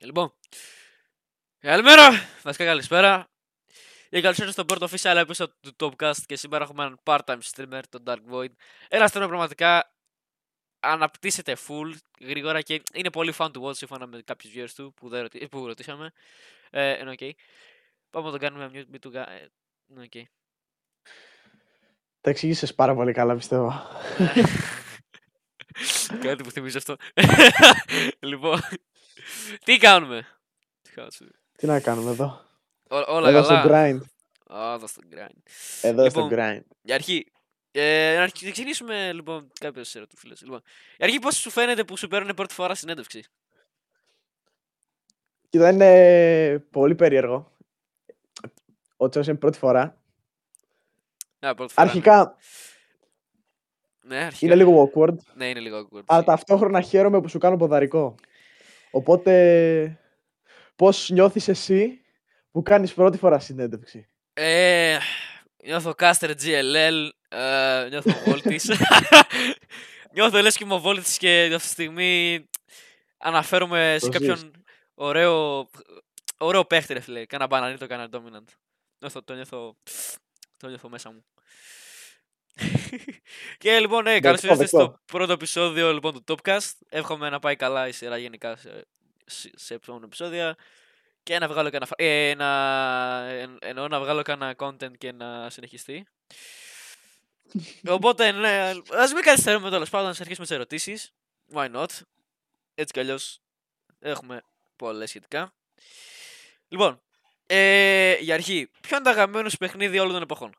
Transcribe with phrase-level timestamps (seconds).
[0.00, 0.32] Λοιπόν,
[1.58, 2.10] καλημέρα,
[2.42, 3.30] βασικά καλησπέρα.
[4.10, 7.80] Για καλώς ήρθατε στο πρώτο official episode του Topcast και σήμερα έχουμε έναν part-time streamer,
[7.88, 8.52] τον Dark Void.
[8.88, 9.94] Ένα streamer πραγματικά
[10.80, 15.08] αναπτύσσεται full, γρήγορα και είναι πολύ fun to watch σύμφωνα με κάποιους viewers του που,
[15.08, 15.48] δεν ρωτη...
[15.48, 16.12] που ρωτήσαμε.
[16.70, 17.30] Ε, είναι ok.
[18.10, 19.50] Πάμε να τον κάνουμε mute, μην του κα- ε,
[19.86, 20.22] Είναι ok.
[22.20, 23.72] Τα εξήγησες πάρα πολύ καλά, πιστεύω.
[26.22, 26.96] Κάτι που θυμίζει αυτό.
[28.30, 28.60] λοιπόν,
[29.64, 30.26] τι κάνουμε;
[30.94, 31.26] Χάσου.
[31.56, 32.40] Τι να κάνουμε εδώ;
[32.88, 33.66] Ό- όλα Εδώ στο καλά.
[33.68, 34.00] grind.
[34.56, 35.42] Α, εδώ στο grind.
[35.82, 36.62] Εδώ στο Λοιπόν, grind.
[36.82, 37.26] Για αρχή.
[37.70, 40.26] Ε, να αρχι- να ξεκινήσουμε λοιπόν κάποιε ερωτήσει.
[40.26, 40.62] Λοιπόν,
[40.96, 43.24] για αρχή, πώς σου φαίνεται που σου παίρνουν πρώτη φορά συνέντευξη;
[45.48, 47.52] Κοίτα, είναι πολύ περίεργο.
[48.96, 49.96] Ότι είναι πρώτη φορά.
[51.40, 51.84] Α, πρώτη φορά.
[51.84, 51.90] ναι.
[51.90, 52.36] Αρχικά
[54.02, 54.46] Ναι, αρχικά.
[54.46, 56.02] είναι λίγο awkward, Ναι, είναι λίγο awkward.
[56.06, 58.14] αλλά ταυτόχρονα χαίρομαι που σου κάνω ποδαρικό.
[58.96, 60.00] Οπότε,
[60.76, 62.00] πώς νιώθεις εσύ
[62.50, 64.98] που κάνεις πρώτη φορά συνέντευξη; Ε,
[65.64, 68.74] νιώθω Caster GLL, ε, νιώθω Voltis.
[70.14, 72.44] νιώθω λες και είμαι ο Voltis και αυτή τη στιγμή
[73.18, 74.28] αναφέρομαι σε Το ζεις.
[74.28, 74.52] κάποιον
[74.94, 75.68] ωραίο,
[76.38, 77.26] ωραίο παίχτη ρε φίλε.
[77.26, 78.48] Κάνα μπανανίτο, κάνα dominant.
[78.98, 79.76] Νιώθω, το νιώθω,
[80.56, 81.24] το νιώθω μέσα μου.
[83.58, 85.00] Και λοιπόν, ναι, καλώς Δεκτό, ήρθατε στο δεκτό.
[85.04, 86.70] πρώτο επεισόδιο λοιπόν του Topcast.
[86.88, 88.86] Εύχομαι να πάει καλά η σειρά γενικά σε,
[89.26, 90.56] σε, σε επόμενα επεισόδια.
[91.22, 91.86] Και να βγάλω κανένα.
[91.86, 92.48] φα- Ε, να,
[93.28, 96.06] εν- εννοώ να βγάλω κανένα content και να συνεχιστεί.
[97.88, 101.12] Οπότε, ναι, ας μην καθυστερούμε τέλος πάντων, να αρχίσουμε τις ερωτήσεις.
[101.52, 101.86] Why not?
[102.74, 103.40] Έτσι κι αλλιώς
[103.98, 104.42] έχουμε
[104.76, 105.52] πολλές σχετικά.
[106.68, 107.00] Λοιπόν,
[107.46, 110.54] ε, για αρχή, ποιο είναι το αγαπημένο σου παιχνίδι όλων των εποχών;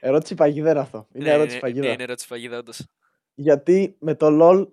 [0.00, 1.08] Ερώτηση παγίδα είναι αυτό.
[1.12, 1.86] Είναι Ναι, ερώτηση ναι, παγίδα.
[1.86, 2.86] Ναι, είναι ερώτηση παγίδα, όντως.
[3.34, 4.68] Γιατί με το LOL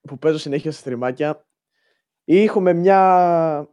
[0.00, 1.46] που παίζω συνέχεια στα στριμάκια
[2.24, 3.68] έχουμε μια...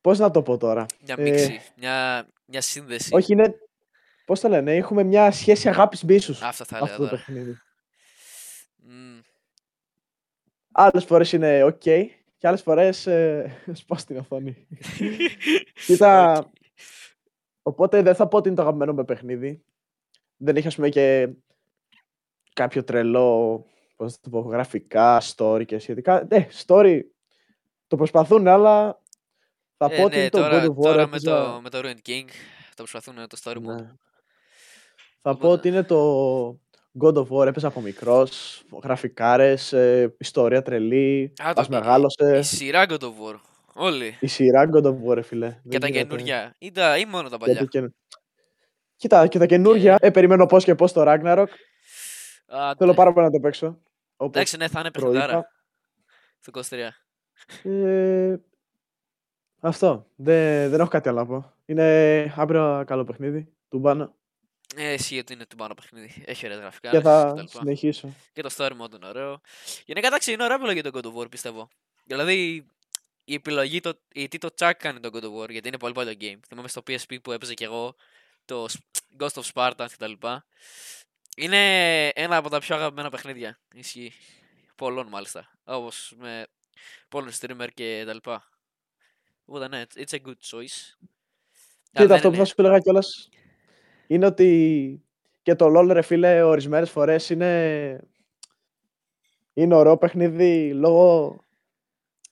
[0.00, 3.14] Πώς να το πω τώρα; Μια Ε, μίξη, μια, μια σύνδεση.
[3.14, 3.54] Όχι, είναι...
[4.24, 7.22] Πώς το λένε, έχουμε μια σχέση αγάπης μίσους Αυτό θα έλεγα αυτό το τώρα.
[7.24, 7.58] παιχνίδι.
[8.76, 9.20] Μμμ.
[10.72, 12.06] Άλλες φορές είναι ok
[12.40, 14.66] και άλλες φορές ε, σπάω στην οθόνη.
[15.86, 16.46] Κοίτα, Οκ.
[17.62, 19.64] οπότε δεν θα πω ότι είναι το αγαπημένο μου παιχνίδι.
[20.36, 21.28] Δεν έχει ας πούμε και
[22.52, 23.64] κάποιο τρελό,
[23.96, 26.26] πώς θα το πω, γραφικά, story και σχετικά.
[26.30, 27.00] Ναι, story
[27.86, 29.02] το προσπαθούν, αλλά
[29.76, 30.82] θα Ε, πω ότι ναι, είναι το τώρα, God of War.
[30.82, 32.24] τώρα με, έπαιζα- το, με το Ruined King
[32.68, 33.62] το προσπαθούν το story mode.
[33.62, 33.90] Ναι.
[35.22, 36.60] Θα πω Οπότε- ότι είναι το
[36.98, 42.52] God of War, έπαιζα από μικρός, γραφικάρες, ε, ιστορία τρελή, Α, το- μας η- μεγάλωσες.
[42.52, 43.34] Η σειρά God of War.
[43.74, 44.16] Όλοι.
[44.20, 45.48] Η σειρά God of War, ρε φίλε.
[45.50, 46.04] Και Δεν τα γίνεται.
[46.06, 46.54] καινούργια.
[46.58, 47.88] Ή, τα, ή μόνο τα Γιατί παλιά.
[47.88, 47.94] και...
[48.96, 51.46] Κοίτα, και τα καινούργια, ε, περιμένω πώς και πώς το Ragnarok.
[52.46, 52.96] Α, Θέλω ναι.
[52.96, 53.66] πάρα πολύ να το παίξω.
[54.16, 55.26] Όπως Εντάξει, ναι, θα είναι παιχνιδάρα.
[55.26, 55.48] προείπα.
[56.38, 56.90] Στο 23.
[57.62, 58.36] Ε,
[59.60, 60.06] αυτό.
[60.16, 61.52] Δεν, δεν έχω κάτι άλλο να πω.
[61.66, 63.52] Είναι αύριο καλό παιχνίδι.
[63.68, 64.14] Του μπάνω.
[64.76, 66.22] Ε, εσύ ότι είναι του πάνω παιχνίδι.
[66.26, 66.90] Έχει ωραία γραφικά.
[66.90, 67.58] Και θα κτλ.
[67.58, 68.14] συνεχίσω.
[68.32, 69.40] Και το story mode είναι ωραίο.
[69.86, 71.68] Γενικά εντάξει είναι ωραία επιλογή το God of War πιστεύω.
[72.04, 72.66] Δηλαδή
[73.24, 75.94] η επιλογή, το, η, τι το τσακ κάνει το God of War γιατί είναι πολύ
[75.94, 76.38] παλιό game.
[76.48, 77.94] Θυμάμαι στο PSP που έπαιζε και εγώ
[78.44, 80.12] το Sp- Ghost of Sparta κτλ.
[81.36, 83.58] Είναι ένα από τα πιο αγαπημένα παιχνίδια.
[83.74, 84.12] Ισχύει.
[84.76, 85.50] Πολλών μάλιστα.
[85.64, 86.46] Όπως με
[87.08, 88.48] πολλών streamer και τα λοιπά.
[89.44, 90.78] Οπότε ναι, it's- it's a good choice.
[91.92, 93.28] Αλλά Κοίτα, δεν αυτό που είναι- θα σου έλεγα κιόλας;
[94.10, 95.02] Είναι ότι
[95.42, 98.00] και το LOL, ρε φίλε, ορισμένες φορές είναι.
[99.52, 101.38] Είναι ωραίο παιχνίδι λόγω.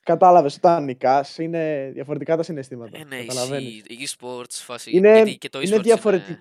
[0.03, 2.97] Κατάλαβες, όταν νικάς είναι διαφορετικά τα συναισθήματα.
[2.97, 3.67] Ε, ναι, καταλαβαίνεις.
[3.87, 3.93] ισχύει.
[4.03, 4.91] Η e-sports φάση.
[4.97, 6.39] Είναι- γιατί και το είναι e-sports διαφορετικ-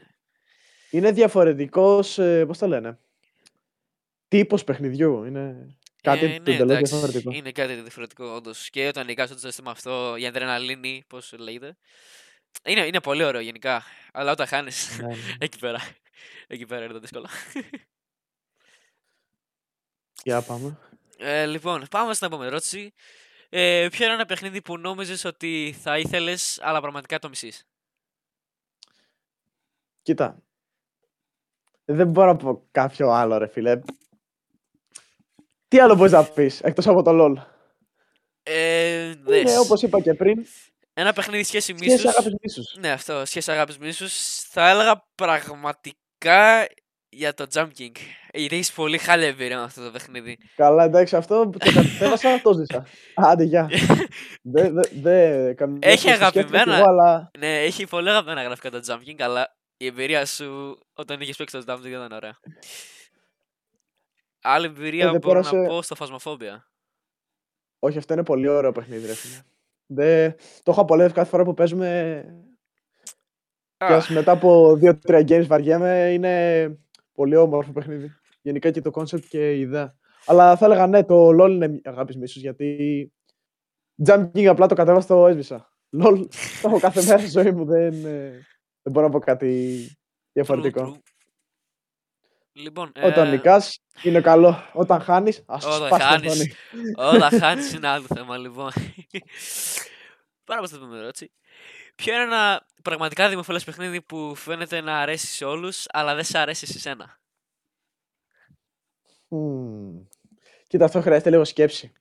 [0.91, 2.99] Είναι διαφορετικός, ε, πώς το λένε,
[4.28, 5.25] τύπος παιχνιδιού.
[5.25, 7.31] Είναι κάτι Ε, το ναι, εντελώς εντάξει, διαφορετικό.
[7.32, 8.70] Είναι κάτι διαφορετικό, όντως.
[8.70, 11.76] Και όταν νικάς το σύστημα αυτό, η αδρεναλίνη, πώς λέγεται.
[12.65, 13.83] Είναι, είναι πολύ ωραίο γενικά.
[14.13, 15.15] Αλλά όταν χάνεις, Ναι, ναι.
[15.39, 15.79] εκεί πέρα.
[16.47, 17.29] Εκεί πέρα είναι το δύσκολο.
[20.23, 20.79] Για πάμε.
[21.19, 22.93] Ε, λοιπόν, πάμε στην επόμενη ερώτηση.
[23.49, 27.67] Ε, ποιο είναι ένα παιχνίδι που νόμιζες ότι θα ήθελες, αλλά πραγματικά το μισείς;
[30.03, 30.43] Κοίτα.
[31.85, 33.81] Δεν μπορώ να πω κάποιο άλλο, ρε φίλε.
[35.69, 37.35] Τι άλλο μπορείς να πεις, εκτός από το LOL;
[38.43, 39.59] Ε, Είναι, δες.
[39.59, 40.47] όπως είπα και πριν,
[41.00, 42.05] Ένα παιχνίδι σχέση σχέση μίσους.
[42.05, 42.75] αγάπης μίσους.
[42.79, 43.25] Ναι, αυτό.
[43.25, 44.12] Σχέση αγάπης μίσους.
[44.41, 46.67] Θα έλεγα πραγματικά
[47.09, 47.93] για το Jump King.
[48.33, 50.39] Γιατί έχεις πολύ χάλια εμπειρία με αυτό το παιχνίδι.
[50.56, 52.87] Καλά, εντάξει, αυτό το κατέβασα, αυτό ζήσα.
[53.15, 53.69] Άντε, γεια.
[54.43, 58.09] Δε, δε, δε, καμιά Έχει φορά το σκέφτηκα κι αγαπημένα- Εγώ, αλλά Ναι, έχει πολύ
[58.11, 61.81] αγαπημένα γραφικά το Jump King, αλλά η εμπειρία σου όταν είχες παίξει το Jump King
[61.81, 62.39] δεν ήταν ωραία.
[64.43, 66.69] Άλλη εμπειρία Ε, δεν μπορώ να πέρασε- πω στο Φασμοφόμπια.
[67.79, 69.15] Όχι, αυτό είναι πολύ ωραίο παιχνίδι, ρε
[69.88, 70.25] φίλε.
[70.26, 70.35] Δεν...
[70.62, 72.23] Το έχω απολαύσει κάθε φορά που παίζουμε.
[73.76, 76.79] Και Α, ας μετά από δύο-τρία games βαριέμαι, είναι
[77.12, 78.11] πολύ όμορφο παιχνίδι.
[78.43, 79.96] Γενικά και το concept και η ιδέα.
[80.26, 83.12] Αλλά θα έλεγα ναι, το LOL είναι αγάπης μίσους, γιατί
[84.06, 85.73] Jumping απλά το κατέβασα, το έσβησα.
[86.02, 86.26] LOL
[86.62, 88.31] το έχω κάθε μέρα στη ζωή μου, δεν, ε,
[88.82, 89.93] δεν μπορώ να πω κάτι true,
[90.32, 90.96] διαφορετικό.
[92.58, 92.62] True.
[92.62, 94.70] Λοιπόν, Όταν ε, νικάς είναι καλό.
[94.72, 96.31] Όταν χάνεις, ας σου Όταν σπάσει την χάνεις.
[96.31, 97.16] οθόνη.
[97.16, 98.72] Όταν χάνεις είναι άλλο θέμα, λοιπόν.
[100.44, 101.31] Πάρα πολύ επόμενη ερώτηση.
[101.94, 106.38] Ποιο είναι ένα πραγματικά δημοφιλές παιχνίδι που φαίνεται να αρέσει σε όλους, αλλά δεν σε
[106.38, 107.19] αρέσει σε σένα;
[109.28, 109.99] Μμμ.
[110.66, 111.93] Κοίτα, αυτό χρειάζεται λίγο σκέψη.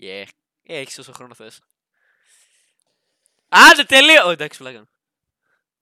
[0.00, 0.24] Yeah.
[0.62, 1.60] Ε, έχεις όσο χρόνο θες.
[3.48, 4.26] Άντε, τελείω!
[4.26, 4.88] Ω, εντάξει, πλάκα.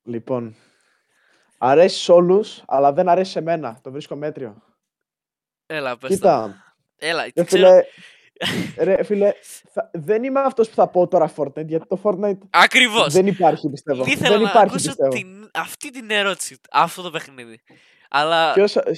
[0.03, 0.57] Λοιπόν,
[1.59, 3.79] αρέσεις σε όλους, αλλά δεν αρέσει σε μένα.
[3.83, 4.63] Το βρίσκω μέτριο.
[5.67, 6.15] Έλα, πες το.
[6.17, 6.65] Κοίτα,
[6.97, 7.47] Έλα, ρε ξέρω.
[7.69, 7.83] φίλε,
[8.85, 9.33] ρε φίλε,
[9.73, 13.13] θα- δεν είμαι αυτός που θα πω τώρα Fortnite, γιατί το Fortnite Ακριβώς.
[13.13, 14.05] δεν υπάρχει, πιστεύω.
[14.07, 15.11] Ήθελα δεν να υπάρχει, ακούσω πιστεύω.
[15.13, 17.61] την, αυτή την ερώτηση, αυτό το παιχνίδι.
[18.11, 18.93] Αλλά, Ποιος, ε,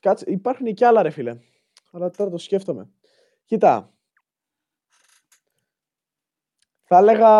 [0.00, 1.36] κάτσε, υπάρχουν και άλλα, ρε φίλε.
[1.92, 2.88] Αλλά τώρα το σκέφτομαι.
[3.44, 3.92] Κοίτα.
[6.84, 7.30] Θα έλεγα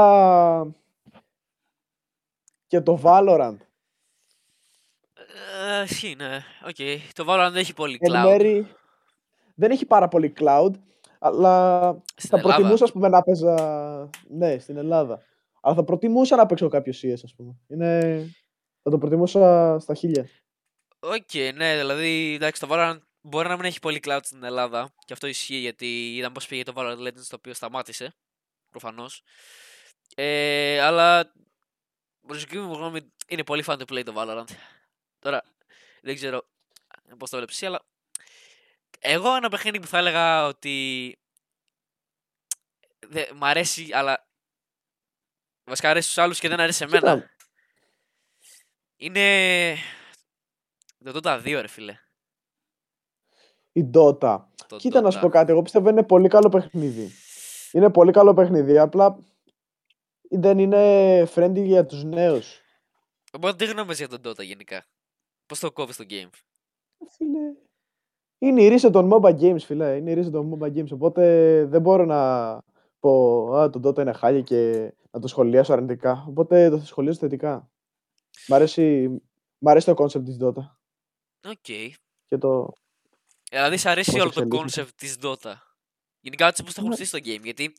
[2.67, 3.57] και το Valorant.
[5.79, 6.77] Ε, ισχύει, ναι, οκ.
[7.13, 8.25] Το Valorant δεν έχει πολύ Εν clout.
[8.25, 8.67] μέρη
[9.55, 10.71] δεν έχει πάρα πολύ clout,
[11.19, 12.55] αλλά Στην θα Ελλάδα.
[12.55, 13.55] προτιμούσα ας πούμε, να παίζα.
[14.29, 15.23] Ναι, στην Ελλάδα.
[15.61, 17.55] Αλλά θα προτιμούσα να παίξω κάποιο CS, ας πούμε.
[17.69, 18.21] Είναι...
[18.83, 20.29] Θα το προτιμούσα στα χίλια.
[21.01, 25.13] Οκ, ναι, δηλαδή εντάξει, το Valorant μπορεί να μην έχει πολύ clout στην Ελλάδα και
[25.13, 28.15] αυτό ισχύει γιατί είδαμε πώς πήγε το Valorant Legends το οποίο σταμάτησε,
[28.71, 29.23] προφανώς.
[30.15, 31.33] Ε, αλλά
[32.27, 34.49] προσωπική μου γνώμη είναι πολύ fun to play το Valorant.
[35.21, 35.43] Τώρα,
[36.03, 36.43] δεν ξέρω
[37.19, 37.81] πώς το βλέπεις εσύ, αλλά
[38.99, 41.19] εγώ ένα παιχνίδι που θα έλεγα ότι
[43.07, 44.27] δε, μ' αρέσει, αλλά
[45.65, 47.15] βασικά αρέσει στους άλλους και δεν αρέσει σε μένα.
[47.17, 47.31] Κοίτα,
[48.97, 49.77] Είναι
[51.05, 51.99] το Dota 2 ρε φίλε.
[53.73, 54.45] η Dota.
[54.67, 55.23] Το Κοίτα να σου Dota.
[55.23, 55.51] πω κάτι.
[55.51, 57.11] Εγώ πιστεύω είναι πολύ καλό παιχνίδι.
[57.73, 58.79] Είναι πολύ καλό παιχνίδι.
[58.79, 59.19] Απλά
[60.31, 62.61] δεν είναι friendly για τους νέους.
[63.33, 64.87] Οπότε τι γνώμες για τον Dota γενικά;
[65.51, 66.29] Πώς το κόβεις το game;
[67.17, 67.39] Φίλε,
[68.39, 69.97] είναι η ρίζα των MOBA games, φίλε.
[69.97, 70.89] Είναι η ρίζα των MOBA games.
[70.91, 71.25] Οπότε
[71.65, 72.63] δεν μπορώ να
[72.99, 76.25] πω Α, το Dota είναι χάλια και να το σχολιάσω αρνητικά.
[76.29, 77.71] Οπότε το σχολιάζω θετικά.
[78.49, 79.09] Μ' αρέσει,
[79.59, 80.63] μ' αρέσει το concept της Dota.
[81.49, 81.63] Οκ.
[82.27, 82.73] Και το...
[83.51, 84.89] Δηλαδή σ' αρέσει Πώς όλο το εξελίσσεται.
[84.89, 85.53] concept της Dota.
[86.21, 87.05] Γενικά έτσι πώς το έχουν Ναι.
[87.05, 87.43] στήσει το game.
[87.43, 87.73] Γιατί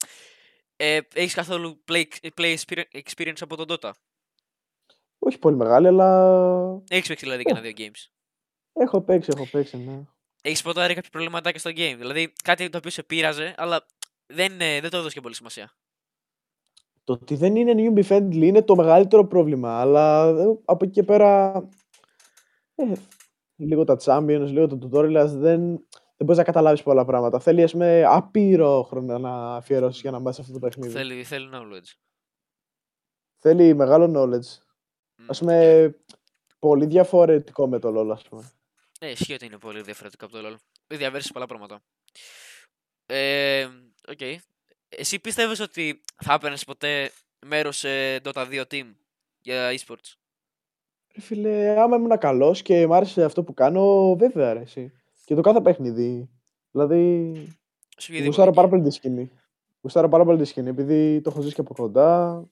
[0.75, 2.03] ε, έχεις καθόλου play,
[2.35, 3.91] play experi- experience από τον Dota;
[5.23, 7.57] Όχι πολύ μεγάλη, αλλά Έχεις παίξει δηλαδή και Ω.
[7.57, 8.11] ένα-δύο games.
[8.73, 10.03] έχω παίξει, έχω παίξει, ναι.
[10.41, 13.85] Έχεις ποτέ κάποια προβληματάκια στο game; Δηλαδή κάτι το οποίο σε πείραζε, αλλά
[14.25, 15.71] δεν, ε, δεν το έδωσε και πολύ σημασία.
[17.03, 21.03] Το ότι δεν είναι newbie friendly είναι το μεγαλύτερο πρόβλημα, αλλά ε, από εκεί και
[21.03, 21.53] πέρα
[22.75, 22.93] ε,
[23.55, 27.39] λίγο τα champions, λίγο το tutorials δεν, δεν μπορείς να καταλάβεις πολλά πράγματα.
[27.39, 30.93] Θέλει ας πούμε απείρο χρόνο να αφιερώσεις για να μπεις σε αυτό το παιχνίδι.
[30.93, 31.97] Θέλει, θέλει knowledge.
[33.37, 34.70] Θέλει μεγάλο knowledge.
[35.21, 35.25] Μμ.
[35.29, 35.95] Ας πούμε
[36.59, 38.51] πολύ διαφορετικό με το LoL ας πούμε.
[38.99, 40.55] Ναι, ισχύει ότι είναι πολύ διαφορετικό από το LoL.
[40.87, 41.81] Διαφέρει σε πολλά πράγματα.
[43.05, 43.67] Ε,
[44.09, 44.19] οκ.
[44.89, 47.11] Εσύ πίστευες ότι θα έπαιρνες ποτέ
[47.45, 48.93] μέρος σε Dota 2 team
[49.41, 50.13] για esports;
[51.15, 54.91] Ρε Φίλε, άμα ήμουν καλός και μ' άρεσε αυτό που κάνω, βέβαια αρέσει.
[55.25, 56.29] Και το κάθε παιχνίδι.
[56.71, 57.33] Δηλαδή,
[57.97, 58.55] Σε οποιαδήποτε Γουστάρω game.
[58.55, 59.31] πάρα πολύ τη σκηνή.
[59.81, 62.43] Γουστάρω πάρα πολύ τη σκηνή, επειδή το έχω ζήσει και από κοντά.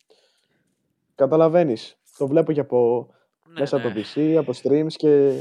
[1.15, 1.98] Καταλαβαίνεις.
[2.19, 3.09] Το βλέπω και από
[3.45, 3.83] Ναι, μέσα ναι.
[3.85, 5.31] από το PC, από streams και.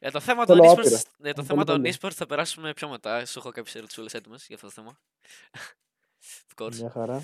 [0.00, 1.00] Για το θέμα των Θέλω esports, άπειρα.
[1.18, 1.94] για το Θέλω θέμα των πολύ.
[2.00, 3.26] esports θα περάσουμε πιο μετά.
[3.26, 4.98] Σου έχω κάποιες ερωτησούλες έτοιμες για αυτό το θέμα.
[6.56, 6.74] Of course.
[6.74, 7.22] Μια χαρά.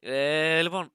[0.00, 0.92] Ε, λοιπόν,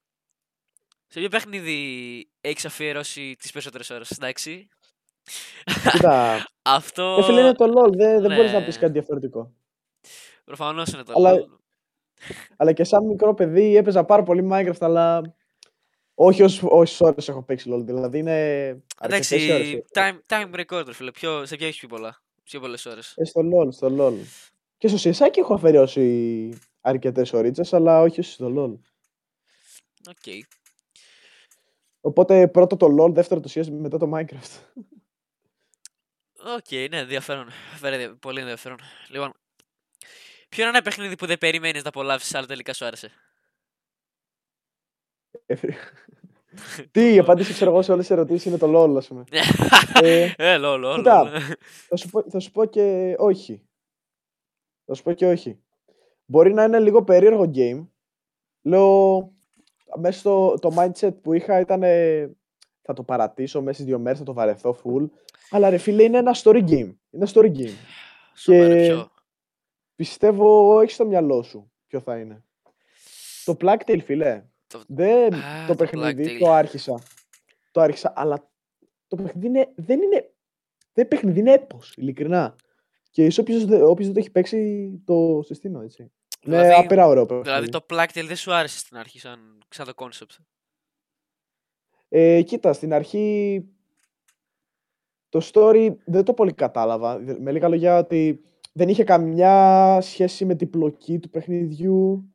[1.08, 4.68] σε ποιο παιχνίδι έχεις αφιερώσει τις περισσότερες ώρες, εντάξει.
[5.92, 6.46] Κοίτα.
[6.62, 7.92] Αυτό Ε, φίλε, είναι το LOL.
[7.98, 8.66] Δεν, δεν μπορείς να ναι.
[8.66, 9.54] πεις κάτι διαφορετικό.
[10.44, 11.58] προφανώς είναι το Αλλά- LOL.
[12.58, 15.22] Αλλά και σαν μικρό παιδί έπαιζα πάρα πολύ Minecraft, αλλά.
[16.20, 17.82] Όχι όσες ώρες έχω παίξει LOL.
[17.86, 18.78] Δηλαδή είναι.
[18.98, 19.74] αρκετές ώρες.
[19.74, 21.12] Εντάξει, time, time record, ρε φίλε.
[21.12, 23.14] Ποιο, σε ποιο έχεις πιο πολλά, πιο πολλές ώρες.
[23.18, 24.14] Ε, στο LOL, στο LOL.
[24.78, 26.50] Και στο CS έχω αφιερώσει
[26.82, 28.78] αρκετές ωρίτσες, αλλά όχι όσο στο LOL.
[30.10, 30.46] Οκ.
[32.02, 34.84] Οπότε πρώτο το LOL, δεύτερο το CS, μετά το Minecraft.
[36.56, 37.50] Οκ, ναι, ενδιαφέρον.
[37.82, 38.78] Very ενδια- πολύ ενδιαφέρον.
[39.10, 39.34] Λοιπόν,
[40.50, 43.12] ποιο είναι ένα παιχνίδι που δεν περιμένεις να απολαύσεις, αλλά τελικά σου άρεσε;
[46.92, 49.24] Τι, η απάντηση ξέρω εγώ σε όλες τις ερωτήσεις είναι το LOL, ας πούμε.
[50.02, 50.96] Ε, ε, λόλ, λόλ.
[50.96, 51.32] κοίτα.
[51.88, 53.62] θα, σου πω, θα σου πω και όχι.
[54.86, 55.60] Θα σου πω και όχι.
[56.26, 57.88] Μπορεί να είναι λίγο περίεργο game.
[58.62, 59.18] Λέω,
[60.00, 61.82] μέσα στο το mindset που είχα ήταν
[62.82, 65.10] θα το παρατήσω μέσα στις δύο μέρες, θα το βαρεθώ full.
[65.50, 66.96] Αλλά ρε φίλε είναι ένα story game.
[67.10, 67.74] Είναι story game.
[68.36, 69.12] Σοβαρά, Και- ποιο;
[69.96, 72.44] Πιστεύω έχεις στο μυαλό σου ποιο θα είναι.
[73.46, 74.46] Το Plague Tale, φίλε.
[74.68, 76.40] Το- Δεν, Α, το το παιχνίδι Plague Tale.
[76.40, 77.00] το άρχισα.
[77.72, 78.50] Το άρχισα, αλλά
[79.08, 80.32] το παιχνίδι είναι, δεν είναι.
[80.94, 82.56] Δεν παιχνίδι, είναι έπος, ειλικρινά.
[83.12, 86.02] Και σε όποιος, δεν- όποιος δεν το έχει παίξει, το συστήνω, έτσι.
[86.46, 87.44] Είναι Δηλαδή- άπειρα ωραίο παιχνίδι.
[87.50, 90.36] Δηλαδή το Plague Tale δεν σου άρεσε στην αρχή σαν, σαν το concept;
[92.10, 93.66] Ε, κοίτα, στην αρχή
[95.30, 97.18] το story δεν το πολύ κατάλαβα.
[97.20, 98.42] Δε- Με λίγα λόγια ότι
[98.74, 102.32] δεν είχε καμιά σχέση με την πλοκή του παιχνιδιού.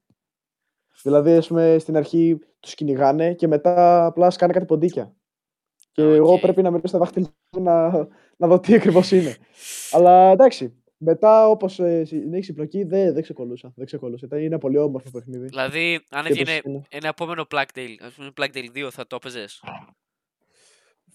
[1.02, 5.14] Δηλαδή, ας πούμε, στην αρχή τους κυνηγάνε και μετά απλά σκάνε κάτι ποντίκια.
[5.92, 6.40] Και Α, εγώ οκ.
[6.40, 7.90] πρέπει να μιλήσω στα δάχτυλα μου να,
[8.36, 9.36] να δω τι ακριβώς είναι.
[9.96, 13.72] Αλλά εντάξει, μετά όπως ε, συνέχισε η πλοκή δεν, δεν ξεκολλούσα.
[13.76, 14.26] Δεν ξεκολλούσα.
[14.26, 15.46] Ήταν είναι ένα πολύ όμορφο παιχνίδι.
[15.46, 16.82] Δηλαδή, αν Και το έβγαινε συστήνω.
[16.88, 19.62] ένα επόμενο Plague Tale, ας πούμε Plague Tale 2, θα το έπαιζες;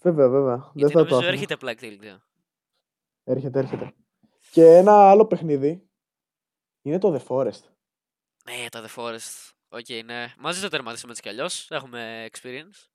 [0.00, 0.56] Βέβαια, βέβαια.
[0.56, 1.32] Δεν Γιατί θα το νομίζω άφηνα.
[1.32, 2.18] έρχεται Plague Tale 2.
[3.24, 3.92] Έρχεται, έρχεται.
[4.50, 5.88] Και ένα άλλο παιχνίδι
[6.82, 7.60] είναι το The Forest.
[8.44, 9.50] Ναι, το The Forest.
[9.68, 10.32] Οκ, ναι.
[10.38, 11.70] Μαζί το τερματίσαμε έτσι κι αλλιώς.
[11.70, 12.88] Έχουμε experience.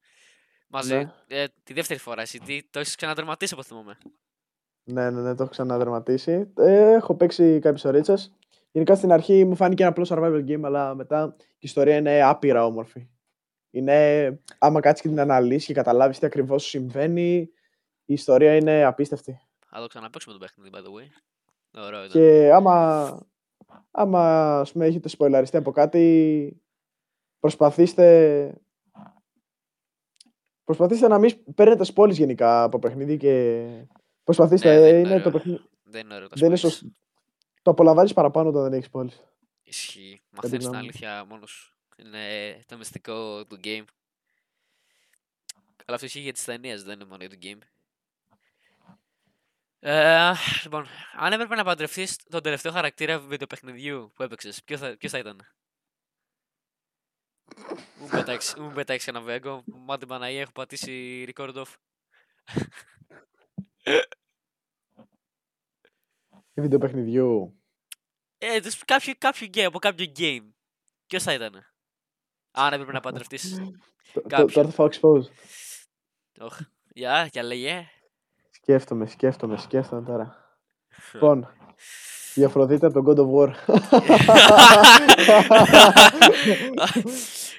[0.67, 0.95] Μαζί.
[0.95, 1.11] Ναι.
[1.27, 3.97] Ε, τη δεύτερη φορά εσύ τι, το έχεις ξανατερματίσει απ' ό,τι θυμόμαι.
[4.83, 6.51] Ναι, ναι, ναι, το έχω ξανατερματίσει.
[6.57, 8.13] Ε, έχω παίξει κάποιες ωρίτσες.
[8.71, 12.65] Γενικά στην αρχή μου φάνηκε ένα απλό survival game, αλλά μετά η ιστορία είναι άπειρα
[12.65, 13.07] όμορφη.
[13.69, 17.49] Είναι, άμα κάτσεις και την αναλύσεις και καταλάβεις τι ακριβώς σου συμβαίνει,
[18.05, 19.41] η ιστορία είναι απίστευτη.
[19.69, 21.07] Θα το ξαναπαίξουμε το παιχνίδι, by the way.
[21.85, 22.09] Ωραίο ήταν.
[22.09, 23.27] Και άμα,
[23.91, 26.62] άμα ας πούμε, έχετε σποιλαριστεί από κάτι,
[27.43, 28.57] προσπαθήστε,
[30.63, 33.65] προσπαθήστε να μην παίρνετε σπόλεις γενικά από παιχνίδι και
[34.23, 35.31] προσπαθήστε, Ναι, δεν είναι είναι το ωραίο.
[35.31, 36.59] παιχνίδι, Δεν είναι ωραίο το δεν είναι spoilers.
[36.59, 36.87] σωστό.
[37.61, 39.23] Το απολαμβάνεις παραπάνω όταν δεν έχεις πόλεις.
[39.63, 40.21] Ισχύει.
[40.29, 40.89] τη Μαθαίνεις την γνώμη μου.
[40.89, 41.75] αλήθεια μόνος.
[41.97, 42.19] Είναι
[42.65, 43.83] το μυστικό του game.
[45.85, 47.59] Αλλά αυτό ισχύει για τις ταινίες, δεν είναι μόνο για το game.
[49.79, 50.31] Ε,
[50.63, 50.85] λοιπόν,
[51.17, 55.39] αν έπρεπε να παντρευτείς τον τελευταίο χαρακτήρα βιντεοπαιχνιδιού που έπαιξες, ποιο θα, ποιος θα ήταν;
[57.99, 59.63] Μου πετάξει, μου πετάξει ένα βέγκο.
[59.65, 61.73] Μάτι Παναγία, έχω πατήσει record off.
[66.53, 67.57] Βίντεο παιχνιδιού;
[68.37, 70.49] Ε, δες κάποιο, κάποιο game, από κάποιο game.
[71.07, 71.65] Ποιος θα ήταν.
[72.51, 73.51] Αν έπρεπε να παντρευτείς.
[74.13, 74.45] Το- το- Κάποιο.
[74.53, 75.25] Τώρα θα φάω expose.
[76.39, 76.59] Οχ,
[76.93, 77.87] για, για λέγε.
[78.49, 80.57] Σκέφτομαι, σκέφτομαι, σκέφτομαι τώρα.
[81.13, 81.47] Λοιπόν,
[82.35, 83.53] η Αφροδίτη από τον God of War.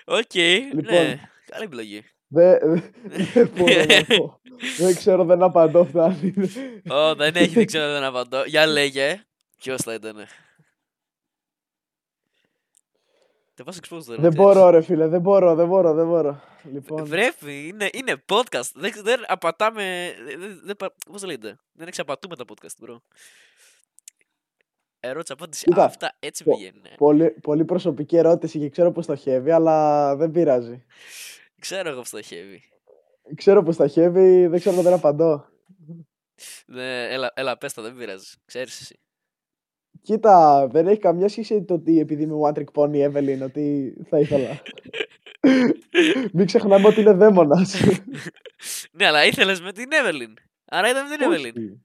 [0.05, 0.85] Οκ, Λοιπόν.
[0.95, 1.21] ναι.
[1.51, 2.05] Καλή επιλογή.
[2.29, 2.59] Δεν
[3.33, 4.41] δεν μπορώ να πω.
[4.79, 6.35] Δεν ξέρω, δεν απαντώ, φτάνει.
[6.91, 8.43] Ω, δεν έχει, δεν ξέρω, δεν απαντώ.
[8.45, 9.25] Για λέγε.
[9.57, 10.15] Ποιος θα ήταν.
[13.57, 14.21] Δεν πας expose τώρα.
[14.23, 16.29] Δεν τι μπορώ, ρε φίλε, δεν μπορώ, δεν μπορώ, δεν μπορώ.
[16.29, 16.73] έχεις.
[16.73, 18.71] Λοιπόν, Βρέπει, είναι, είναι podcast.
[18.75, 20.15] Δεν, δεν απατάμε.
[20.39, 21.59] Δεν, δεν, πα- πώς το λέτε.
[21.73, 22.97] Δεν εξαπατούμε τα podcast, bro.
[25.07, 25.65] Ερώτηση, απάντηση.
[25.65, 26.83] Κοίτα, Αυτά έτσι πο- πηγαίνουν.
[26.97, 30.85] πολύ, πολύ προσωπική ερώτηση και ξέρω πως στοχεύει, αλλά δεν πειράζει.
[31.61, 32.63] Ξέρω εγώ που στοχεύει.
[33.35, 35.49] Ξέρω πως στοχεύει, δεν ξέρω, δεν απαντώ.
[36.67, 38.27] Ναι, έλα, έλα, πες τα, δεν πειράζει.
[38.45, 38.99] Ξέρεις εσύ.
[40.03, 44.19] Κοίτα, δεν έχει καμιά σχέση το ότι επειδή είμαι one trick pony Evelyn, ότι θα
[44.19, 44.63] ήθελα.
[46.33, 47.81] Μην ξεχνάμε ότι είναι δαίμονας.
[48.93, 50.33] ναι, αλλά ήθελες με την Evelyn.
[50.65, 51.79] Άρα ήταν με την Evelyn.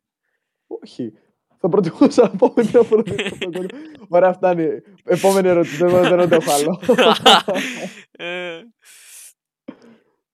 [0.67, 1.13] Όχι.
[1.59, 1.67] Όχι.
[1.67, 3.79] Θα προτιμούσα να πω με την Αφροδίτη από τον κόσμο.
[4.07, 4.81] Ωραία, φτάνει.
[5.03, 5.75] Επόμενη ερώτηση.
[5.77, 6.81] Δεν δεν αντέχω άλλο.
[8.11, 8.61] ε,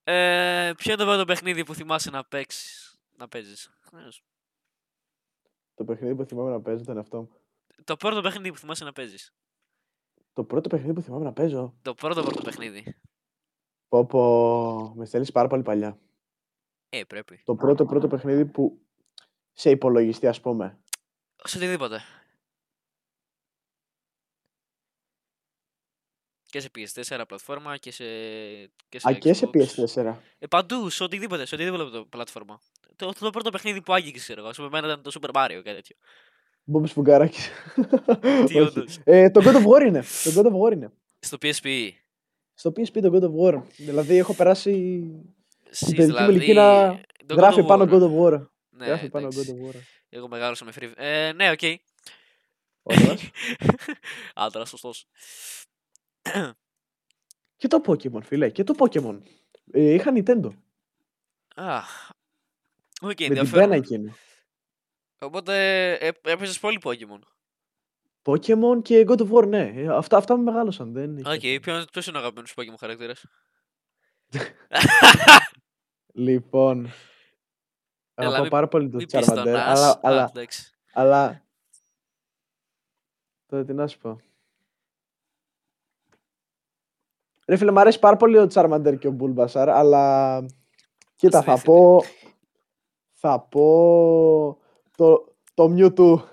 [0.03, 3.98] ε, ποιο είναι το πρώτο παιχνίδι που θυμάσαι να παίξεις, να παίζεις; Ε,
[5.74, 7.27] Το παιχνίδι που θυμάμαι να παίζω ήταν αυτό.
[7.84, 9.34] Το πρώτο παιχνίδι που θυμάσαι να παίζεις.
[10.34, 11.74] Το πρώτο παιχνίδι που θυμάμαι να παίζω.
[11.82, 12.96] Το πρώτο πρώτο παιχνίδι.
[13.88, 16.00] Πω πω, με στέλνεις πάρα πολύ παλιά.
[16.89, 17.41] Ε, πρέπει.
[17.46, 18.79] Το πρώτο πρώτο παιχνίδι που
[19.53, 20.79] σε υπολογιστή, ας πούμε.
[21.48, 22.02] Σε οτιδήποτε.
[26.46, 28.04] Και σε PS4 πλατφόρμα και σε,
[28.90, 29.62] και σε Α, και σε Xbox.
[29.62, 30.16] PS4.
[30.40, 32.60] Ε, παντού, σε οτιδήποτε, σε οτιδήποτε πλατφόρμα.
[32.96, 34.50] Το, το πρώτο παιχνίδι που άγγιξες, ξέρω εγώ.
[34.50, 35.96] Α πούμε, εμένα ήταν το Super Mario, κάτι τέτοιο.
[36.64, 37.50] Μπόμπι Φουγκαράκης.
[38.48, 39.00] Τι όντως.
[39.04, 40.04] ε, το God of War είναι.
[40.24, 40.92] Το God of War είναι.
[41.20, 41.90] Στο PSP.
[42.54, 43.62] Στο PSP το God of War.
[43.78, 45.02] Δηλαδή έχω περάσει.
[45.70, 47.90] Εσείς, παιδική μου δηλαδή, ηλικία το Γράφει God of πάνω War.
[47.90, 48.46] God of War.
[48.75, 49.55] Ναι, Γράφει πάνω εντάξει.
[49.60, 49.79] God of War.
[50.10, 50.91] Εγώ μεγάλωσα με free.
[50.96, 51.60] Ε, ναι, οκ.
[52.84, 53.32] Όντως.
[54.36, 55.08] Άντρας, σωστός.
[57.58, 58.50] και το Pokemon, φίλε.
[58.50, 59.20] Και το Pokemon.
[59.72, 60.50] Ε, είχα Nintendo.
[61.55, 61.77] Α.
[63.01, 63.72] Οκ, με την πένα ενδιαφέρον.
[63.72, 64.13] εκείνη.
[65.20, 67.20] Οπότε ε, έπαιζες πολύ Pokemon.
[68.24, 69.72] Pokemon και God of War, ναι.
[69.75, 70.94] Ε, Αυτά, αυτά με μεγάλωσαν.
[70.94, 73.25] Δεν Οκ, είχε- ποιος, ποιος είναι ο αγαπημένος σου Pokemon χαρακτήρας;
[76.13, 76.91] Λοιπόν.
[78.15, 79.63] Έλα, Αγαπάω μην- πάρα πολύ το Μην πεις τον Charmander, Ash.
[79.65, 80.72] αλλά, Α, αλλά, εντάξει.
[80.93, 81.43] αλλά...
[83.45, 84.19] Τώρα τι να σου πω.
[87.48, 90.45] Ρε φίλε, μου αρέσει πάρα πολύ ο Charmander και ο Bulbasaur, αλλά...
[91.15, 91.77] Κοίτα, θα Αστρίφεται.
[91.79, 92.03] πω...
[93.13, 94.57] Θα πω...
[94.98, 96.24] Το, το Mewtwo.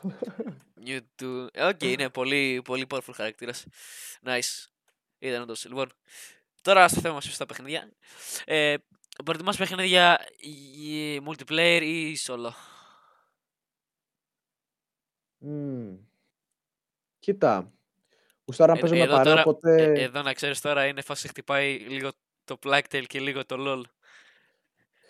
[0.86, 1.46] Mewtwo.
[1.52, 3.66] Ε, Οκ, είναι πολύ, πολύ powerful χαρακτήρας.
[4.24, 4.66] Nice.
[5.18, 5.64] Ήταν όντως.
[5.64, 5.92] Λοιπόν,
[6.62, 7.90] τώρα στο θέμα μας στα παιχνίδια.
[8.44, 8.74] Ε,
[9.25, 12.50] προτιμάς παιχνίδια ή multiplayer ή solo;
[15.38, 15.97] Μμμ.
[17.19, 17.73] Κοίτα.
[18.45, 19.83] Γουστάρω να Ε, παίζω με εδώ παρέα, τώρα- οπότε...
[19.83, 22.11] Ε, εδώ να ξέρεις τώρα είναι φάση χτυπάει λίγο
[22.45, 23.83] το Blacktail και λίγο το LOL.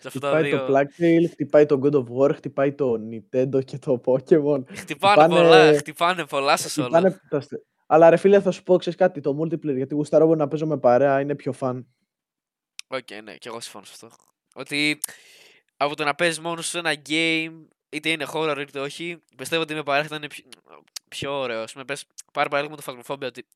[0.00, 0.66] Σε αυτά τα Χτυπάει δύο.
[0.66, 4.20] το Plague Tale, χτυπάει το God of War, χτυπάει το Nintendo και το Pokemon.
[4.20, 6.82] Χτυπάνε χτυπάνε- πολλά, χτυπάνε πολλά σε solo.
[6.84, 10.24] Χτυπάνε τα στε- Αλλά ρε φίλε, θα σου πω, ξέρεις κάτι, το multiplayer, γιατί γουστάρω
[10.24, 11.84] εγώ να παίζω με παρέα, είναι πιο fun.
[12.92, 14.08] Οκ, ναι, και εγώ συμφωνώ σε αυτό.
[14.54, 14.98] Ότι
[15.76, 17.52] από το να παίζεις μόνος σου ένα game,
[17.90, 20.44] είτε είναι horror είτε όχι, πιστεύω ότι με παρέα θα είναι πιο,
[21.08, 21.62] πιο ωραίο.
[21.62, 23.46] Ας πούμε, πες, πάρε παράδειγμα το Phasmophobia, ότι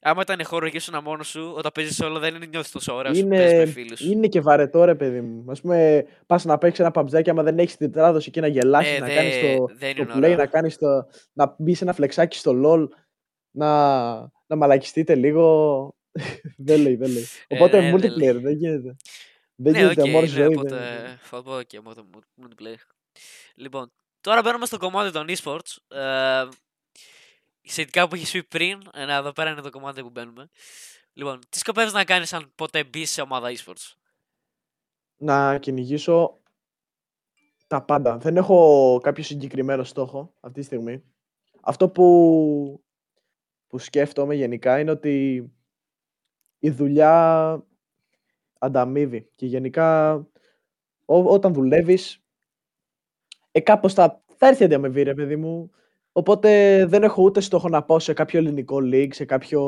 [0.00, 3.26] άμα ήταν horror και ήσουν μόνος σου, όταν παίζεις όλο δεν νιώθεις τόσο ωραία σου
[3.28, 3.96] παίζεις με Είναι, φίλου.
[4.12, 5.44] είναι και βαρετό ρε παιδί μου.
[5.50, 8.96] Ας πούμε, πας να παίξεις ένα παμπζάκι, άμα δεν έχεις την τράδοση εκεί να γελάσεις,
[8.96, 10.36] Ε, να δε- κάνεις το, δεν το είναι play, ωραίο.
[10.36, 12.88] να κάνεις το, να μπεις σε ένα φλεξάκι στο LOL,
[13.50, 14.10] να,
[14.46, 15.94] να μαλακιστείτε λίγο.
[16.56, 17.24] Δεν λέει, δεν λέει.
[17.46, 18.96] Ε, Οπότε ναι, δεν multiplayer, δεν γίνεται.
[19.54, 20.42] Δεν Ναι, γίνεται, οκ, μόνο ναι, ζωή.
[20.48, 21.18] δεν οπότε είναι.
[21.22, 22.06] θα πω και από το
[22.42, 22.86] multiplayer.
[23.54, 25.96] Λοιπόν, τώρα μπαίνουμε στο κομμάτι των esports.
[25.96, 26.48] Ε,
[27.62, 30.48] σχετικά που έχεις πει πριν, ε, να, εδώ πέρα είναι το κομμάτι που μπαίνουμε.
[31.12, 33.92] Λοιπόν, τι σκοπεύεις να κάνεις αν ποτέ μπεις σε ομάδα esports;
[35.16, 36.38] να κυνηγήσω
[37.66, 38.16] τα πάντα.
[38.18, 41.02] Δεν έχω κάποιο συγκεκριμένο στόχο αυτή τη στιγμή.
[41.60, 42.84] Αυτό που,
[43.66, 45.44] που σκέφτομαι γενικά είναι ότι
[46.60, 47.64] η δουλειά
[48.58, 50.14] ανταμείβει και γενικά
[51.04, 52.22] ό, όταν δουλεύεις
[53.50, 55.70] ε, κάπως θα, θα έρθει η ανταμοιβή ρε παιδί μου
[56.12, 59.60] οπότε δεν έχω ούτε στόχο να πάω σε κάποιο ελληνικό league, σε κάποιο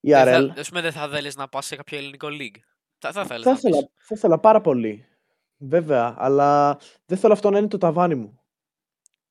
[0.00, 0.50] Δεν ERL.
[0.54, 2.58] θα, ας πούμε, δεν θα θέλεις να πας σε κάποιο ελληνικό league.
[2.98, 3.88] Θα, θα θέλεις Θα να ήθελα, πεις.
[4.06, 5.06] θα ήθελα πάρα πολύ.
[5.56, 8.40] Βέβαια, αλλά δεν θέλω αυτό να είναι το ταβάνι μου.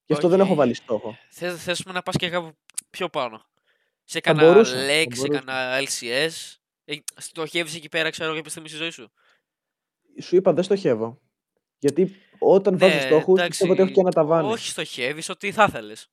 [0.06, 0.58] Γι' αυτό δεν έχω Οκ.
[0.58, 1.15] βάλει στόχο.
[1.30, 2.51] Θες, θες πούμε, να πας και κάπου
[2.89, 3.41] πιο πάνω.
[4.08, 5.39] Σε Θα κανένα μπορούσα, θα LEC, σε μπορούσα.
[5.44, 6.32] κανένα LCS.
[6.86, 9.12] Ε, στοχεύεις εκεί πέρα, ξέρω, κάποια στιγμή στη ζωή σου;
[10.22, 11.22] Σου είπα, δεν στοχεύω.
[11.80, 14.52] Γιατί όταν βάζω Ναι, στόχους, πιστεύω ότι έχω και ένα ταβάνι.
[14.52, 16.08] Όχι στοχεύεις, ότι θα θέλεις.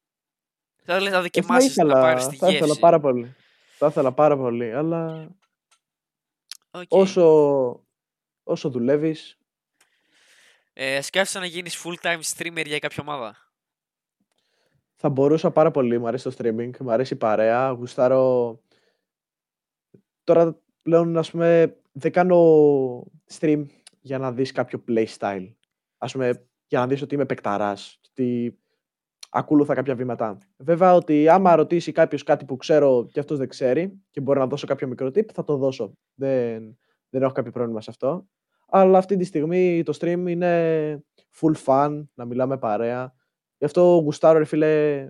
[0.85, 2.81] Θα θέλεις να Ε, θα δοκιμάσεις να ήθελα, πάρεις τη θα ήθελα γεύση.
[2.81, 3.35] πάρα πολύ.
[3.79, 5.31] Θα ήθελα πάρα πολύ, αλλά
[6.71, 6.83] Οκ.
[6.89, 7.25] όσο,
[8.43, 9.37] όσο δουλεύεις,
[10.73, 13.52] Ε, σκέφτεσαι να γίνεις full time streamer για κάποια ομάδα;
[15.03, 15.99] Θα μπορούσα πάρα πολύ.
[15.99, 18.61] Μου αρέσει το streaming, μου αρέσει η παρέα, γουστάρω...
[20.25, 22.39] Τώρα πλέον, ας πούμε, δεν κάνω
[23.39, 23.67] stream
[24.01, 25.55] για να δεις κάποιο playstyle.
[25.99, 28.59] Ας πούμε, για να δεις ότι είμαι παικταράς, ότι
[29.31, 30.39] ακολούθα κάποια βήματα.
[30.57, 34.47] Βέβαια ότι άμα ρωτήσει κάποιος κάτι που ξέρω και αυτός δεν ξέρει και μπορεί να
[34.47, 35.93] δώσω κάποιο μικρό tip, θα το δώσω.
[36.15, 38.29] Δεν, δεν έχω κάποιο πρόβλημα σε αυτό.
[38.69, 41.05] Αλλά αυτή τη στιγμή το stream είναι
[41.41, 43.15] full fun, να μιλάμε παρέα.
[43.63, 45.03] Γι' αυτό γουστάρω, ρε φίλε,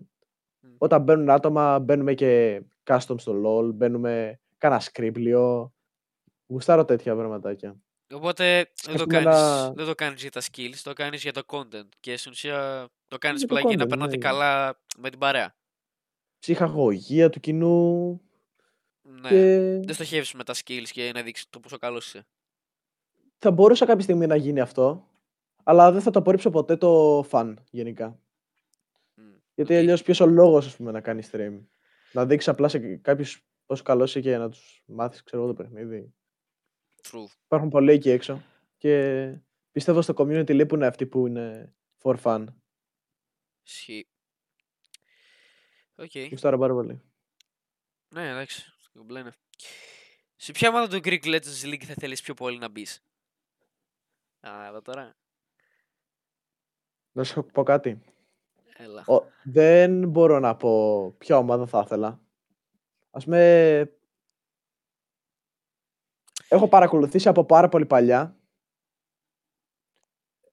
[0.61, 0.75] Μμ.
[0.79, 5.73] όταν μπαίνουν άτομα, μπαίνουμε και custom στο LoL, μπαίνουμε κάνα σκρίπλιο.
[6.47, 7.77] Γουστάρω τέτοια πραγματάκια.
[8.15, 11.33] Οπότε δεν το, Σκέφτομαι κάνεις, να- δεν το κάνεις για τα skills, το κάνεις για
[11.33, 11.89] το content.
[12.01, 14.23] Και στην ουσία το κάνεις Για το πλάγι να content, περνάτε ναι.
[14.23, 15.57] καλά με την παρέα.
[16.39, 18.21] Ψυχαγωγία του κοινού
[19.03, 19.29] Ναι.
[19.29, 19.37] και
[19.85, 22.27] Δεν στοχεύεις με τα skills και να δείξεις το πόσο καλός είσαι.
[23.39, 25.09] θα μπορούσα κάποια στιγμή να γίνει αυτό,
[25.63, 28.19] αλλά δεν θα το απορρίψω ποτέ το fun γενικά.
[29.63, 29.67] Μμ.
[29.67, 29.81] Γιατί Οκ.
[29.81, 31.61] αλλιώς ποιος ο λόγος να κάνει stream.
[32.13, 35.63] Να δείξεις απλά σε κάποιους πόσο καλό είσαι και να τους μάθεις, ξέρω εγώ, το
[35.63, 36.15] παιχνίδι.
[37.03, 37.27] True.
[37.45, 38.43] Υπάρχουν πολλοί εκεί έξω.
[38.79, 39.37] Και
[39.73, 42.47] πιστεύω στο community λείπουν αυτοί που είναι for fun.
[43.63, 44.09] Ισχύει.
[45.95, 46.11] Οκ.
[46.31, 47.03] Γουστάρω πάρα πολύ.
[48.09, 48.73] Ναι, εντάξει.
[48.93, 49.33] Κομπλέ, ναι.
[50.37, 53.05] Σε ποια ομάδα του Greek Legends League θα θέλεις πιο πολύ να μπεις;
[54.41, 55.17] Α, εδώ τώρα.
[57.13, 58.03] Να σου πω κάτι.
[58.83, 59.05] Έλα.
[59.07, 62.21] Ο, δεν μπορώ να πω ποια ομάδα θα ήθελα.
[63.11, 63.93] Ας πούμε,
[66.49, 68.37] έχω παρακολουθήσει από πάρα πολύ παλιά.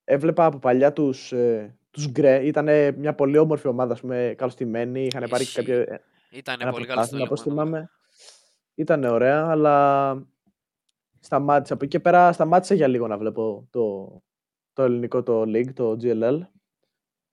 [0.04, 2.46] Έβλεπα από παλιά τους, ε, τους Γκρε.
[2.46, 5.04] Ήταν μια πολύ όμορφη ομάδα, ας πούμε, καλοστημένη.
[5.04, 5.56] Είχαν πάρει και Ισχύει.
[5.56, 7.66] κάποιο, ε, Ήταν ένα πολύ καλό στο πρωτάθλημα, πώς λεγόμενο.
[7.70, 7.90] θυμάμαι.
[8.74, 10.14] Ήταν ωραία, αλλά
[11.20, 11.74] σταμάτησα.
[11.74, 14.08] Από εκεί και πέρα σταμάτησα για λίγο να βλέπω το,
[14.72, 16.40] το ελληνικό το league, το GLL.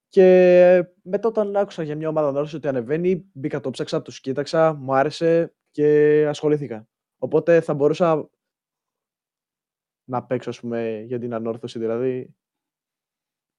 [0.10, 4.74] Και μετά όταν άκουσα για μια ομάδα North ότι ανεβαίνει, μπήκα το ψάξα, τους κοίταξα,
[4.74, 6.88] μου άρεσε και ασχολήθηκα.
[7.17, 8.30] Οπότε θα μπορούσα
[10.04, 11.80] να παίξω, ας πούμε, για την Ανόρθωση.
[11.80, 12.36] Δηλαδή,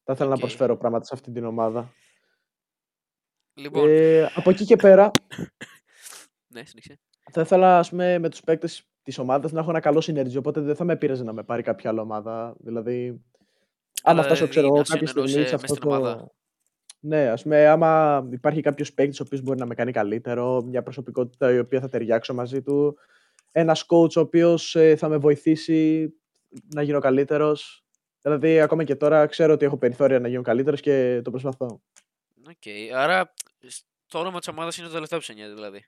[0.05, 0.35] θα ήθελα Οκ.
[0.35, 1.93] να προσφέρω πράγματα σε αυτή την ομάδα.
[3.55, 5.11] Λοιπόν, Ε, από εκεί και πέρα,
[6.55, 7.01] ναι, συνέχισε.
[7.31, 10.61] θα ήθελα ας πούμε, με τους παίκτες της ομάδας να έχω ένα καλό synergy, οπότε
[10.61, 12.57] δεν θα με πείραζε να με πάρει κάποια άλλη ομάδα.
[12.59, 13.21] Δηλαδή, άμα
[14.03, 16.17] Αλλά φτάσω, δηλαδή, ξέρω εγώ, να σε κάποια στιγμή εννοούσε σε μες αυτό στην ομάδα.
[16.17, 16.35] το...
[17.01, 20.83] Ναι, ας πούμε, άμα υπάρχει κάποιος παίκτης ο οποίος μπορεί να με κάνει καλύτερο, μια
[20.83, 22.99] προσωπικότητα η οποία θα ταιριάξω μαζί του,
[23.53, 26.13] ένας coach ο οποίος ε, θα με βοηθήσει
[26.75, 27.85] να γίνω καλύτερος.
[28.23, 31.81] Δηλαδή, ακόμα και τώρα ξέρω ότι έχω περιθώρια να γίνω καλύτερος και το προσπαθώ.
[32.49, 33.35] Οκ, άρα
[33.67, 35.85] σ- το όνομα της ομάδας είναι το τελευταίο που σε νοιάζει, δηλαδή.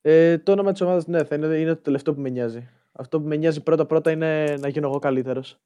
[0.00, 2.68] Ε, το όνομα της ομάδας, ναι, θα είναι, είναι το τελευταίο που με νοιάζει.
[2.92, 5.58] Αυτό που με νοιάζει πρώτα-πρώτα είναι να γίνω εγώ καλύτερος.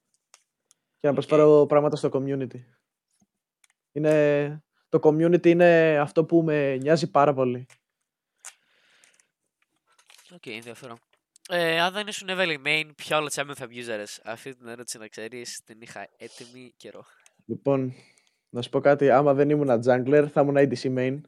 [0.98, 1.14] Και να Οκ.
[1.14, 2.60] προσφέρω πράγματα στο community.
[3.92, 4.62] Είναι...
[4.88, 7.66] Το community είναι αυτό που με νοιάζει πάρα πολύ.
[10.34, 10.98] Οκ, ενδιαφέρον.
[11.48, 15.08] Ε, αν δεν ήσουν Evelynn main, ποια άλλα champion θα βγίζαρες; Αυτή την ερώτηση να
[15.08, 17.04] ξέρεις, την είχα έτοιμη καιρό.
[17.46, 17.94] Λοιπόν,
[18.50, 19.10] να σου πω κάτι.
[19.10, 21.20] Άμα δεν ήμουν jungler, θα ήμουν ADC main.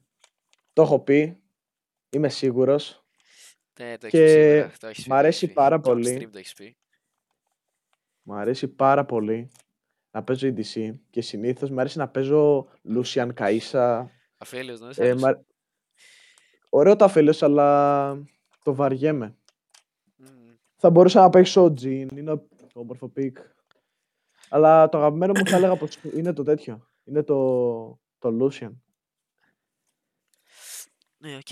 [0.73, 1.43] Το έχω πει.
[2.11, 3.05] Είμαι σίγουρος.
[3.81, 4.73] Ναι, το έχεις Και πει σίγουρα.
[4.79, 5.61] Το έχεις πει, μ' το αρέσει έχεις πει.
[5.61, 6.19] πάρα Και on πολύ.
[6.23, 6.77] stream το έχεις πει.
[8.23, 9.51] Μου αρέσει πάρα πολύ
[10.13, 10.95] να παίζω ADC.
[11.11, 14.05] Και συνήθως μου αρέσει να παίζω Lucian, Kai'Sa.
[14.39, 15.39] Αφέλιος, ναι, Ε, μ' αρ-
[16.69, 18.17] Ωραίο το αφέλιος, αλλά
[18.63, 19.37] το βαριέμαι.
[20.17, 20.55] Μμμ.
[20.77, 22.37] Θα μπορούσα να παίξω Jin, είναι
[22.73, 23.33] το όμορφο pick.
[24.49, 26.87] Αλλά το αγαπημένο μου θα έλεγα πως είναι το τέτοιο.
[27.05, 27.37] Είναι το,
[28.19, 28.71] το Lucian.
[31.17, 31.51] Ναι, οκ.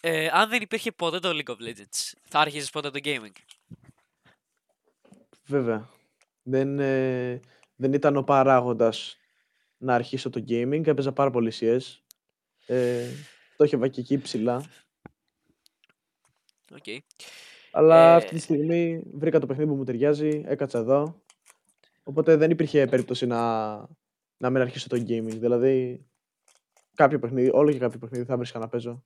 [0.00, 3.32] Ε, αν δεν υπήρχε ποτέ το League of Legends, θα άρχιζες ποτέ το gaming;
[5.46, 5.88] Βέβαια.
[6.48, 7.40] Δεν, ε,
[7.76, 9.16] δεν ήταν ο παράγοντας
[9.76, 10.86] να αρχίσω το gaming.
[10.86, 11.78] Έπαιζα πάρα πολύ CS.
[12.66, 13.08] Ε,
[13.56, 14.64] το είχα και εκεί ψηλά.
[16.72, 16.84] Οκ.
[17.72, 20.42] Αλλά Ε, αυτή τη στιγμή βρήκα το παιχνίδι που μου ταιριάζει.
[20.46, 21.22] Έκατσα εδώ.
[22.02, 23.76] Οπότε δεν υπήρχε περίπτωση να,
[24.36, 25.36] να μην αρχίσω το gaming.
[25.38, 26.06] Δηλαδή,
[26.94, 29.04] κάποιο παιχνίδι, όλο και κάποιο παιχνίδι θα βρίσκα να παίζω.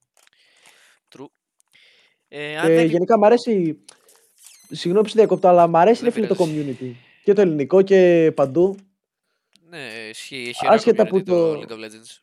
[1.15, 1.27] True.
[2.29, 2.87] Ε, αν Και δεν...
[2.87, 3.85] γενικά μ' αρέσει.
[4.73, 6.77] Συγγνώμη που σε διακόπτω, αλλά μ' αρέσει Δεν ρε φίλε το πειράζει.
[6.81, 6.93] community.
[7.25, 8.77] Και το ελληνικό και παντού.
[9.69, 10.45] Ναι, ισχύει.
[10.49, 12.19] Έχει ωραίο Άσχετα community που το το- League of Legends.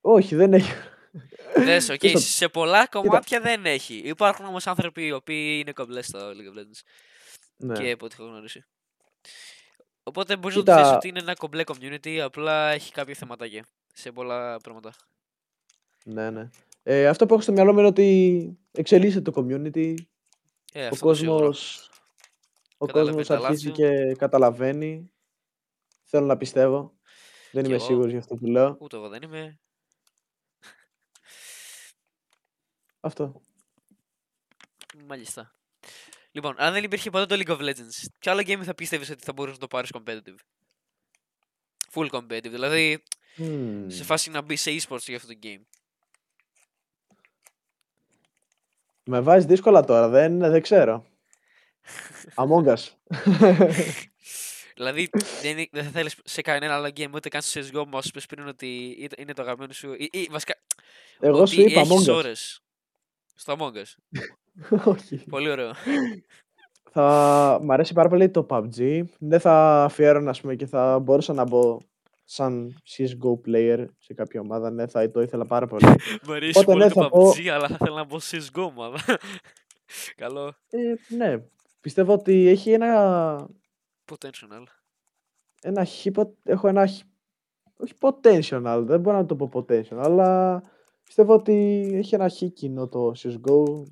[0.00, 0.70] Όχι, δεν έχει.
[1.56, 3.94] Δες, οκ, Και στο- σε πολλά κομμάτια δεν έχει.
[3.94, 6.80] Υπάρχουν όμως άνθρωποι οι οποίοι είναι κομπλές στο League of Legends.
[7.56, 7.74] Ναι.
[7.78, 8.64] Και από ό,τι έχω γνωρίσει.
[10.02, 13.64] Οπότε μπορείς να το Κοίτα- θες ότι είναι ένα κομπλέ community, απλά έχει κάποια θεματάκια
[13.92, 14.92] σε πολλά πράγματα.
[16.04, 16.48] Ναι, ναι.
[16.82, 19.94] Ε, αυτό που έχω στο μυαλό μου είναι ότι εξελίσσεται το community.
[20.72, 21.36] Ε, Ο αυτό το σίγουρο.
[21.38, 21.87] κόσμος,
[22.78, 23.74] ο Καταλαβαίνει κόσμος τα λάθη αρχίζει του.
[23.74, 25.10] και καταλαβαίνει.
[26.04, 26.96] Θέλω να πιστεύω.
[27.52, 27.86] Δεν Κι είμαι εγώ.
[27.86, 28.76] σίγουρος για αυτό που λέω.
[28.80, 29.60] Ούτε εγώ δεν είμαι.
[33.00, 33.42] Αυτό.
[35.06, 35.52] Μάλιστα.
[36.30, 39.24] Λοιπόν, αν δεν υπήρχε ποτέ το League of Legends, ποιο άλλο game θα πίστευες ότι
[39.24, 40.36] θα μπορούσες να το πάρεις competitive;
[41.92, 43.02] Full competitive, δηλαδή
[43.36, 43.88] σε Μμμ.
[43.90, 45.62] φάση να μπει σε esports για αυτό το game.
[49.04, 51.06] Με βάζεις δύσκολα τώρα, δεν, δεν ξέρω.
[52.34, 52.82] Among Us.
[54.74, 55.08] δηλαδή
[55.42, 58.26] δεν, είναι- δεν θα θέλεις σε κανένα άλλο game ούτε καν στο CSGO μας πες
[58.26, 60.54] πριν ότι ήταν- είναι το αγαπημένο σου ή, ή βασικά
[61.20, 62.14] Εγώ ότι σου είπα έχεις Among Us.
[62.14, 62.60] ώρες
[63.34, 64.20] στο Among Us.
[64.92, 65.16] Όχι.
[65.30, 65.72] Πολύ ωραίο.
[66.92, 67.58] Θα...
[67.62, 69.02] Μ' αρέσει πάρα πολύ το PUBG.
[69.18, 71.78] Δεν θα αφιέρωνα, ας πούμε, και θα μπορούσα να μπω
[72.24, 74.70] σαν CSGO player σε κάποια ομάδα.
[74.70, 75.84] Ναι, θα το ήθελα πάρα πολύ.
[76.26, 78.36] Μ' αρέσει Οπότε, πολύ ναι, το θα πω- PUBG, αλλά θα ήθελα να μπω σε
[78.52, 78.98] CSGO ομάδα.
[80.16, 80.54] Καλό.
[80.70, 80.78] ε,
[81.16, 81.36] ναι,
[81.80, 83.48] πιστεύω ότι έχει ένα,
[84.12, 84.62] Potential.
[85.62, 86.10] ένα χι,
[86.42, 87.02] έχω ένα χι,
[87.76, 90.62] όχι potential, δεν μπορώ να το πω potential, αλλά
[91.04, 93.82] πιστεύω ότι έχει ένα χι κοινό το CSGO,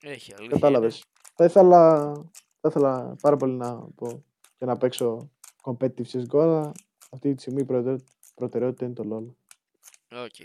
[0.00, 0.48] Έχει αλήθεια.
[0.48, 1.04] κατάλαβες.
[1.34, 2.12] Θα ήθελα,
[2.60, 4.24] θα ήθελα πάρα πολύ να πω
[4.56, 5.30] και να παίξω
[5.62, 6.72] competitive CSGO, αλλά
[7.10, 9.22] αυτή τη στιγμή η προτεραι- προτεραιότητα είναι το LoL.
[9.22, 10.22] είναι.
[10.22, 10.38] Οκ.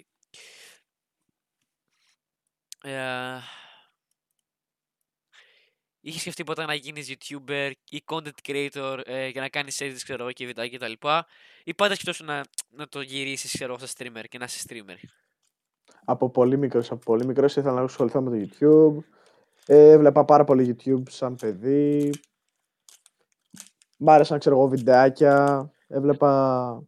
[2.83, 3.37] Ε,
[6.07, 10.23] Είχες σκεφτεί ποτέ να γίνεις YouTuber ή content creator ε, για να κάνεις edits, ξέρω
[10.23, 11.07] εγώ, και βιντεάκια κτλ.
[11.63, 15.09] Ή πάντα σκεφτόσουν να, να το γυρίσεις, ξέρω εγώ, σαν streamer και να είσαι streamer;
[16.05, 19.03] Από πολύ μικρός, από πολύ μικρός ήθελα να ασχοληθώ με το YouTube.
[19.65, 22.11] Ε, έβλεπα πάρα πολύ YouTube σαν παιδί.
[23.97, 25.69] Μ' άρεσαν, ξέρω εγώ, βιντεάκια.
[25.87, 26.83] Έβλεπα,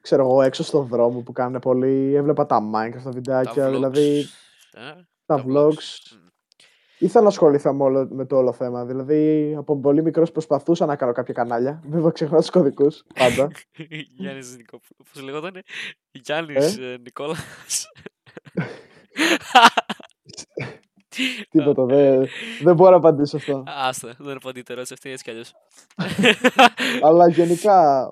[0.00, 2.14] ξέρω εγώ, έξω στον δρόμο που κάνουν πολύ.
[2.14, 3.72] Έβλεπα τα Minecraft τα Τα βιντεάκια, vlogs.
[3.72, 4.26] δηλαδή
[4.72, 4.94] ε,
[5.26, 6.16] τα vlogs.
[7.00, 7.06] Μμ.
[7.06, 8.84] Ήθελα να ασχοληθώ με, όλο, με το όλο θέμα.
[8.84, 11.82] Δηλαδή, από πολύ μικρός προσπαθούσα να κάνω κάποια κανάλια.
[11.88, 13.50] Βέβαια, ξεχνάω του κωδικούς πάντα.
[14.18, 14.80] Γιάννης Νικο...
[15.12, 15.62] Πώς λεγότανε;
[16.10, 17.86] Γιάννης Ε; ε, Νικόλας.
[21.50, 21.84] Τίποτα.
[21.84, 22.26] Δεν,
[22.62, 23.62] δεν μπορώ να απαντήσω αυτό.
[23.66, 25.52] Άστα, δεν απαντείτε ερώτηση αυτή έτσι κι αλλιώς.
[27.06, 28.08] Αλλά γενικά.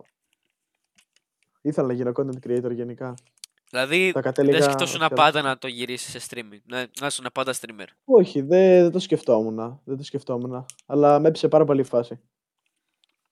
[1.62, 3.14] Ήθελα να γίνω content creator γενικά.
[3.76, 4.62] Δηλαδή, Τα δεν κατέληγα.
[4.62, 5.16] σκεφτόσουν σχεδόν.
[5.16, 6.60] πάντα να το γυρίσεις σε streaming.
[6.64, 7.86] Ναι, να ήσουν πάντα streamer.
[8.04, 9.80] Όχι, δεν, δεν το σκεφτόμουν.
[9.84, 10.66] Δεν το σκεφτόμουν.
[10.86, 12.20] Αλλά με έπεισε πάρα πολύ η φάση.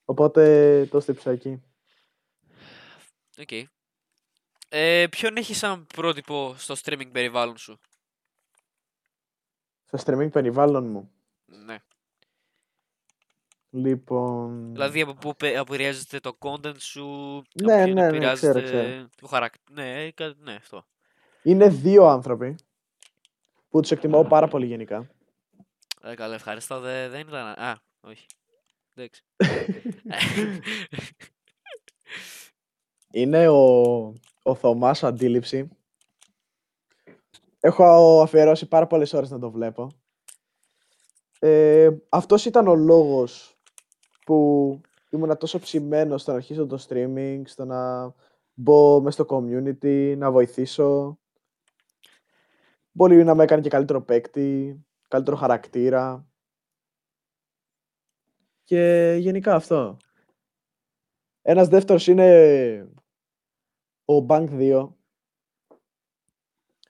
[0.05, 1.63] Οπότε το 'στριψα εκεί.
[3.39, 3.51] Οκ.
[4.69, 7.79] Ε, ποιον έχεις σαν πρότυπο στο streaming περιβάλλον σου;
[9.85, 11.11] Στο streaming περιβάλλον μου.
[11.45, 11.77] Ναι.
[13.77, 14.73] Λοιπόν.
[14.73, 18.63] Δηλαδή από πού πε- επηρεάζεται το content σου, από Ναι, ποιον ναι, ναι, ξέρω, επηρεάζεται
[18.63, 19.09] ξέρω.
[19.21, 19.83] το χαρακτήρα.
[19.83, 20.85] Ναι, κα- ναι, αυτό.
[21.43, 22.57] Είναι δύο άνθρωποι
[23.69, 25.11] που τους εκτιμάω πάρα πολύ γενικά.
[26.03, 26.81] Ε, καλά, ευχαριστώ.
[26.81, 27.47] Δεν, δεν ήταν.
[27.47, 28.27] Α, όχι.
[28.95, 29.23] Εντάξει.
[33.11, 33.63] Είναι ο,
[34.43, 35.69] ο Θωμάς ο Αντίληψη.
[37.61, 39.91] Έχω αφιερώσει πάρα πολλές ώρες να το βλέπω.
[41.39, 43.54] Ε, αυτός ήταν ο λόγος
[44.25, 48.13] που ήμουν τόσο ψημένος στο να αρχίσω το streaming, στο να
[48.55, 51.19] μπω μέσα στο community, να βοηθήσω.
[52.93, 56.27] Μπορεί να με έκανε και καλύτερο παίκτη, καλύτερο χαρακτήρα.
[58.65, 59.97] Και γενικά αυτό.
[61.43, 62.93] Ένας δεύτερος είναι
[64.05, 64.89] ο Bank 2.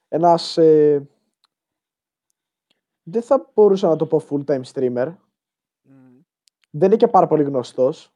[0.07, 0.57] Ένας...
[0.57, 1.09] ε,
[3.03, 5.15] δεν θα μπορούσα να το πω full-time streamer.
[6.75, 8.11] Μμμ, Δεν είναι και πάρα πολύ γνωστός.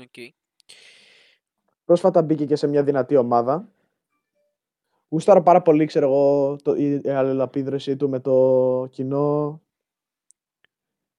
[0.00, 0.14] Οκ.
[1.84, 3.68] Πρόσφατα μπήκε και σε μια δυνατή ομάδα.
[5.08, 9.62] Γούσταρα πάρα πολύ, ξέρω εγώ, το, η, η αλληλεπίδραση του με το κοινό.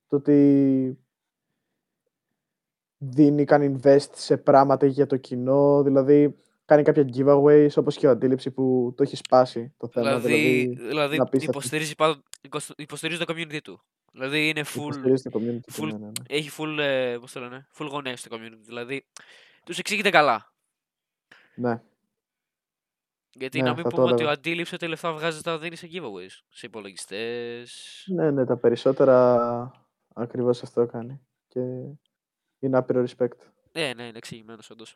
[0.07, 0.99] Το ότι
[2.97, 5.83] δίνει, κάνει invest σε πράγματα για το κοινό.
[5.83, 10.19] Δηλαδή, κάνει κάποια giveaways, όπως και ο Αντίληψη που το έχει σπάσει το θέμα.
[10.19, 10.27] Δηλαδή,
[10.67, 11.59] Δηλαδή, δηλαδή είναι απίστευτο.
[11.59, 13.81] υποστηρίζει, πάντα, εικοσ- υποστηρίζει το community του.
[14.15, 15.59] Δηλαδή είναι full, υποστηρίζει το community.
[15.65, 16.11] του, full- ναι, ναι, ναι.
[16.27, 18.59] έχει full, ε, πώς το λένε, full γονέες στο community.
[18.61, 19.05] Δηλαδή
[19.63, 20.53] τους εξηγείται καλά.
[21.55, 21.81] ναι.
[23.37, 24.31] Γιατί Ναι, να μην θα το πούμε ότι ο έλεγα.
[24.39, 26.29] αντίληψη ότι λεφτά βγάζει τα δίνεις σε giveaways.
[26.49, 28.03] Σε υπολογιστές.
[28.07, 31.21] ναι, ναι, τα περισσότερα ακριβώς αυτό κάνει.
[31.47, 31.59] Και
[32.59, 33.37] είναι άπειρο respect.
[33.71, 34.95] Ναι, ναι, είναι εξηγημένος όντως.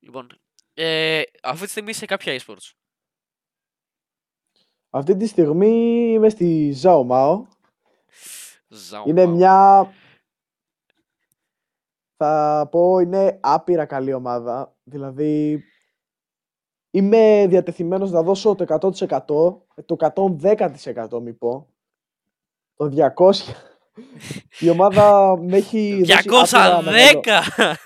[0.00, 0.26] Λοιπόν,
[0.74, 2.70] ε, αυτή τη στιγμή είσαι κάποια esports;
[4.90, 5.66] Αυτή τη στιγμή
[6.12, 7.42] είμαι στη Zhao Mao.
[8.68, 9.34] Ζάω, Είναι πάω.
[9.34, 9.88] μια.
[12.16, 14.76] Θα πω είναι άπειρα καλή ομάδα.
[14.84, 15.64] Δηλαδή.
[16.90, 19.24] Είμαι διατεθειμένος να δώσω το 100%,
[19.84, 21.68] το 110% μη πω.
[22.76, 22.84] Το
[23.16, 23.30] 200%.
[24.60, 27.76] Η ομάδα με έχει δώσει άπειρα μεγάλο- 210!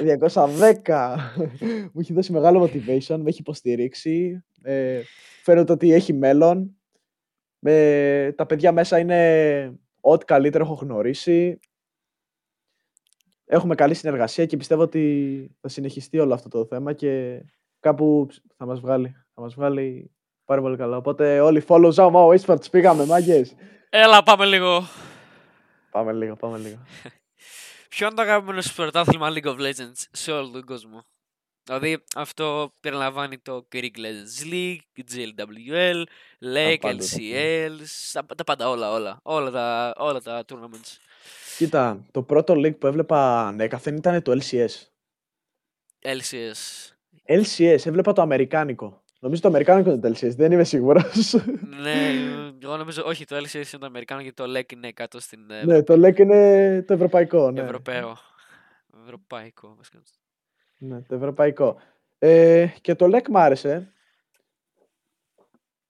[0.00, 1.16] 210.
[1.92, 4.44] μου έχει δώσει μεγάλο motivation, με έχει υποστηρίξει.
[4.62, 5.00] Ε,
[5.42, 6.76] φαίνεται ότι έχει μέλλον.
[7.60, 11.58] Ε, τα παιδιά μέσα είναι ό,τι καλύτερο έχω γνωρίσει.
[13.44, 17.42] Έχουμε καλή συνεργασία και πιστεύω ότι θα συνεχιστεί όλο αυτό το θέμα και
[17.80, 19.16] κάπου θα μας βγάλει.
[19.34, 20.10] Θα μας βγάλει
[20.44, 20.96] πάρα πολύ καλά.
[20.96, 23.54] Οπότε όλοι follow Zao Mao Esports πήγαμε μάγκες.
[23.90, 24.82] Έλα, πάμε λίγο.
[25.90, 26.78] Πάμε λίγο, πάμε λίγο.
[27.88, 31.04] Ποιο είναι το αγαπημένο σου πρωτάθλημα League of Legends σε όλο τον κόσμο;
[31.64, 36.02] Δηλαδή, αυτό περιλαμβάνει το Greek Legends League, GLWL,
[36.54, 37.76] LEC, πάντα τα LCL,
[38.12, 39.20] τα, τα πάντα, όλα, όλα.
[39.22, 40.96] Όλα τα, όλα τα tournaments.
[41.56, 44.70] Κοίτα, το πρώτο league που έβλεπα ανέκαθεν ήταν το LCS.
[46.02, 46.90] LCS.
[47.26, 49.02] LCS, έβλεπα το αμερικάνικο.
[49.20, 51.34] Νομίζω το αμερικάνικο είναι το LCS, δεν είμαι σίγουρος.
[51.82, 52.12] ναι,
[52.62, 55.64] εγώ νομίζω, όχι, το LCS είναι το Αμερικάνο γιατί το LEC είναι κάτω στην ε,
[55.64, 57.50] ναι, το LEC είναι το ευρωπαϊκό.
[57.50, 57.60] Ναι.
[57.60, 58.16] Ευρωπαίο.
[59.04, 60.02] Ευρωπαϊκό, βασικά.
[60.84, 61.80] Ναι, το ευρωπαϊκό.
[62.18, 63.92] Ε, και το LEC μ' άρεσε.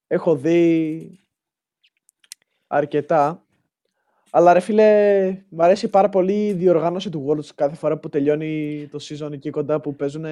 [0.06, 1.20] Έχω δει
[2.66, 3.44] αρκετά.
[4.30, 8.88] Αλλά ρε φίλε, μ' αρέσει πάρα πολύ η διοργάνωση του Worlds κάθε φορά που τελειώνει
[8.90, 10.24] το season εκεί κοντά που παίζουν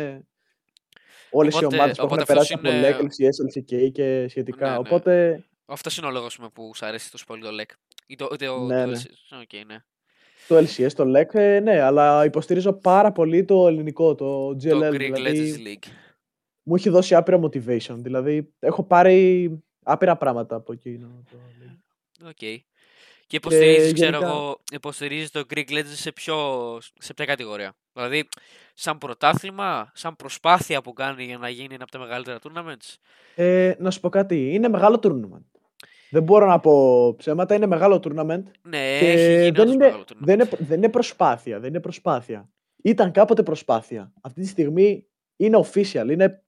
[1.31, 4.27] όλες Οπότε- οι ομάδες που οπότε έχουν περάσει αυτός από είναι- LEC, LCS, LCK και
[4.29, 4.67] σχετικά.
[4.67, 4.79] Ναι, ναι.
[4.79, 7.71] Οπότε, Αυτός είναι ο λόγος που σου αρέσει τόσο πολύ το LEC.
[8.07, 8.99] Ή το, το, Ναι, το ναι.
[8.99, 9.39] LCS.
[9.43, 9.77] Οκ, ναι.
[10.49, 14.79] Το LCS, το LEC, ε, ναι, αλλά υποστηρίζω πάρα πολύ το ελληνικό, το GLL.
[14.81, 15.91] Το Greek δηλαδή, Legends League.
[16.63, 17.95] μου έχει δώσει άπειρο motivation.
[17.97, 19.51] Δηλαδή, έχω πάρει
[19.83, 21.25] άπειρα πράγματα από εκείνο.
[21.31, 21.37] Το...
[22.29, 22.37] Οκ.
[23.27, 26.37] Και υποστηρίζεις, ξέρω γενικά- εγώ, υποστηρίζεις το Greek Legends σε, ποιο,
[26.99, 28.29] σε ποια κατηγορία; Δηλαδή,
[28.75, 32.95] σαν πρωτάθλημα, σαν προσπάθεια που κάνει για να γίνει ένα από τα μεγαλύτερα tournaments;
[33.35, 35.50] Ε, να σου πω κάτι, είναι μεγάλο tournament.
[36.11, 38.43] Δεν μπορώ να πω ψέματα, είναι μεγάλο tournament.
[38.63, 40.19] Ναι, Και έχει γίνει δεν όντως είναι- μεγάλο tournament.
[40.25, 42.51] Δεν είναι, δεν είναι προσπάθεια, δεν είναι προσπάθεια.
[42.83, 44.13] Ήταν κάποτε προσπάθεια.
[44.21, 46.45] Αυτή τη στιγμή είναι official, είναι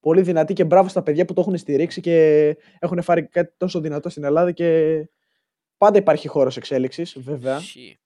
[0.00, 3.80] πολύ δυνατή και μπράβο στα παιδιά που το έχουν στηρίξει και έχουν φάρει κάτι τόσο
[3.80, 4.98] δυνατό στην Ελλάδα και
[5.76, 7.56] πάντα υπάρχει χώρος εξέλιξης, βέβαια.
[7.56, 7.98] Ισχύει.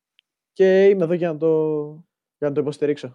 [0.52, 1.76] Και είμαι εδώ για να το,
[2.38, 3.06] για να το υποστηρίξω.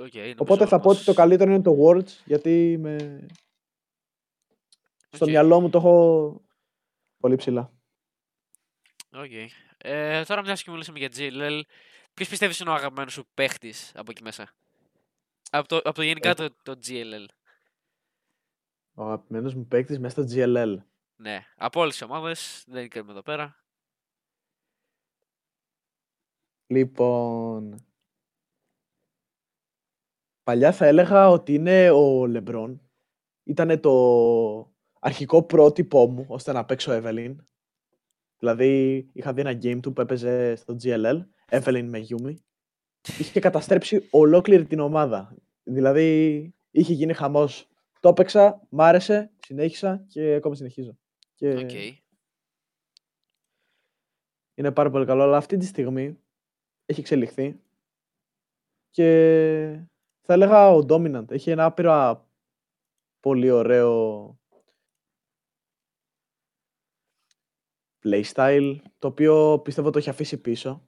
[0.00, 2.96] Οκ, νομίζω Οπότε θα πω ότι το όμως- καλύτερο είναι το Worlds, γιατί με...
[5.10, 5.30] στο Οκ.
[5.30, 6.40] μυαλό μου το έχω
[7.22, 7.72] πολύ ψηλά.
[9.12, 9.30] Οκ.
[9.78, 11.60] Ε, τώρα μιας και μιλήσαμε για GLL,
[12.14, 14.54] ποιος πιστεύεις είναι ο αγαπημένος σου παίχτης από εκεί μέσα;
[15.50, 16.34] Από το, από το γενικά Ε.
[16.34, 17.26] το, το GLL.
[18.94, 20.76] Ο αγαπημένος μου παίκτης μέσα στο GLL.
[21.16, 23.56] Ναι, από όλες τις ομάδες, δεν κρίνουμε εδώ πέρα.
[26.66, 27.86] Λοιπόν.
[30.42, 32.90] Παλιά θα έλεγα ότι είναι ο Λεμπρόν.
[33.44, 34.71] Ήταν το
[35.02, 37.36] αρχικό πρότυπό μου ώστε να παίξω Evelyn.
[38.38, 42.34] Δηλαδή είχα δει ένα game του που έπαιζε στο GLL, Evelyn με Yumi.
[43.18, 45.36] Είχε καταστρέψει ολόκληρη την ομάδα.
[45.62, 47.68] Δηλαδή είχε γίνει χαμός.
[48.00, 50.98] Το έπαιξα, μ' άρεσε, συνέχισα και ακόμα συνεχίζω.
[51.34, 51.70] Και Οκ.
[54.54, 56.18] είναι πάρα πολύ καλό, αλλά αυτή τη στιγμή
[56.84, 57.60] έχει εξελιχθεί
[58.90, 59.06] και
[60.20, 61.30] θα έλεγα ο Dominant.
[61.30, 62.28] Έχει ένα άπειρα
[63.20, 64.41] πολύ ωραίο
[68.04, 70.86] playstyle, το οποίο πιστεύω το έχει αφήσει πίσω.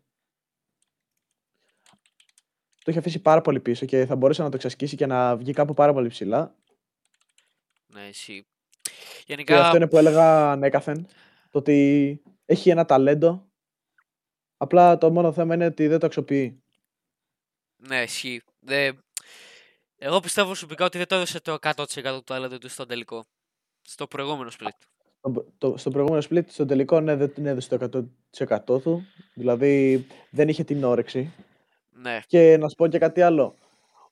[2.85, 5.53] Το έχει αφήσει πάρα πολύ πίσω και θα μπορούσε να το εξασκήσει και να βγει
[5.53, 6.55] κάπου πάρα πολύ ψηλά.
[7.87, 8.46] Ναι, εσύ.
[8.83, 11.07] Και Γενικά, αυτό είναι που έλεγα ανέκαθεν,
[11.50, 13.48] το ότι έχει ένα ταλέντο,
[14.57, 16.62] απλά το μόνο θέμα είναι ότι δεν το αξιοποιεί.
[17.77, 18.42] ναι, ισχύει.
[18.61, 18.92] Δε...
[19.96, 23.27] Εγώ πιστεύω προσωπικά ότι δεν το έδωσε το 100% του τάλαντο του στο τελικό.
[23.83, 24.79] Στο προηγούμενο split.
[25.33, 28.09] Το, το, στο προηγούμενο split, στο τελικό, ναι, δεν την έδωσε το
[28.39, 29.03] 100% του.
[29.35, 31.33] Δηλαδή, δεν είχε την όρεξη.
[31.91, 33.55] Ναι, Και να σου πω και κάτι άλλο.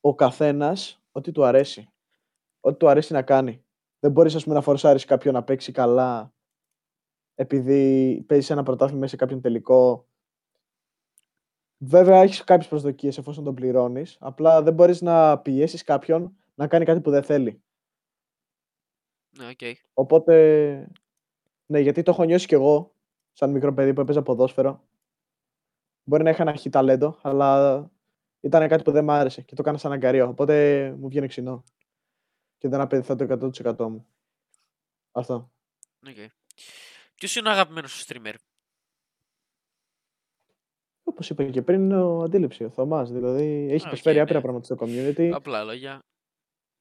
[0.00, 1.88] Ο καθένας, ό,τι του αρέσει.
[2.60, 3.64] Ό,τι του αρέσει να κάνει.
[4.00, 6.32] Δεν μπορείς, ας πούμε, να φορσάρεις κάποιον να παίξει καλά
[7.34, 10.06] επειδή παίζεις ένα πρωτάθλημα σε κάποιον τελικό.
[11.78, 14.16] Βέβαια, έχεις κάποιες προσδοκίες εφόσον τον πληρώνεις.
[14.20, 17.62] Απλά δεν μπορείς να πιέσεις κάποιον να κάνει κάτι που δεν θέλει.
[19.38, 19.76] ναι, οκ.
[19.92, 20.90] Οπότε,
[21.72, 22.94] ναι, γιατί το έχω νιώσει κι εγώ,
[23.32, 24.84] σαν μικρό παιδί που έπαιζα ποδόσφαιρο.
[26.04, 27.90] Μπορεί να είχα ένα χι ταλέντο, αλλά
[28.40, 30.28] ήταν κάτι που δεν μ' άρεσε και το έκανα σαν αγγαρεία.
[30.28, 31.64] Οπότε μου βγαίνει ξινό.
[32.58, 34.06] Και δεν απέδιδα το 100% μου.
[35.12, 35.52] Αυτό.
[36.08, 36.30] οκ.
[37.14, 38.34] Ποιος είναι ο αγαπημένος σου streamer;
[41.02, 43.12] Όπως είπα και πριν, είναι ο Αντίληψη, ο Θωμάς.
[43.12, 44.44] Δηλαδή, έχει οκ, προσφέρει άπειρα ναι.
[44.44, 45.98] πράγματα στο community Απλά λόγια.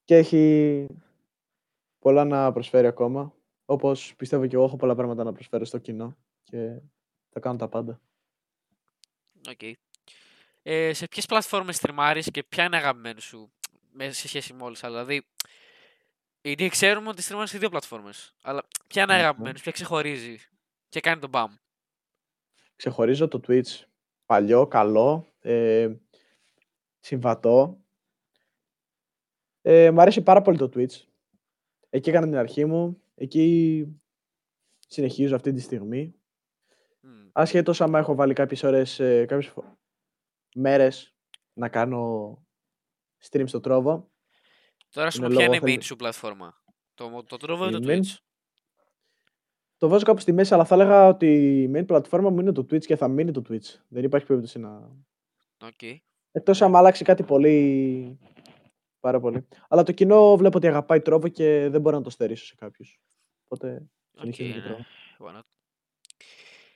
[0.04, 0.86] και έχει
[1.98, 3.34] πολλά να προσφέρει ακόμα.
[3.64, 6.80] Όπως πιστεύω και εγώ έχω πολλά πράγματα να προσφέρω στο κοινό και
[7.30, 8.00] θα κάνω τα πάντα.
[9.48, 9.60] Οκ.
[10.62, 13.52] Ε, σε ποιες πλατφόρμες στριμάρεις και ποια είναι αγαπημένη σου
[13.90, 14.84] με- σε σχέση με όλες.
[14.84, 15.00] άλλες.
[15.06, 15.26] Δηλαδή,
[16.42, 18.34] γιατί ξέρουμε ότι στριμάρεις σε δύο πλατφόρμες.
[18.42, 19.20] Αλλά ποια είναι Μμμ.
[19.20, 20.38] αγαπημένη, ποια ξεχωρίζει
[20.88, 21.54] και κάνει τον μπαμ;
[22.76, 23.80] ξεχωρίζω το Twitch
[24.26, 25.90] παλιό, καλό, ε,
[27.00, 27.80] συμβατό.
[29.62, 31.04] Ε, μ' αρέσει πάρα πολύ το Twitch.
[31.90, 33.01] Εκεί έκανα την αρχή μου.
[33.14, 33.86] Εκεί
[34.88, 36.14] συνεχίζω αυτή τη στιγμή.
[37.00, 37.28] Μμ.
[37.32, 39.78] Ασχέτως άμα έχω βάλει κάποιες ώρες, ε, κάποιες φο-
[40.54, 41.14] μέρες
[41.52, 42.36] να κάνω
[43.30, 44.02] stream στο Trovo.
[44.90, 46.54] Τώρα, ας Είναι πούμε, ποια είναι λόγω η main θέλει- σου πλατφόρμα.
[46.94, 48.16] Το, το Trovo ή Η το main- Twitch.
[49.76, 52.60] Το βάζω κάπου στη μέση, αλλά θα έλεγα ότι η main πλατφόρμα μου είναι το
[52.62, 53.80] Twitch και θα μείνει το Twitch.
[53.88, 54.90] Δεν υπάρχει περίπτωση να...
[55.64, 55.82] Οκ.
[56.32, 58.18] Εκτός άμα αλλάξει κάτι πολύ...
[59.02, 59.46] Πάρα πολύ.
[59.68, 63.00] Αλλά το κοινό βλέπω ότι αγαπάει Trovo και δεν μπορώ να το στερήσω σε κάποιους.
[63.44, 64.64] Οπότε Οκ, συνεχίζω και ναι.
[64.64, 64.78] Trovo.
[65.18, 65.42] Why not;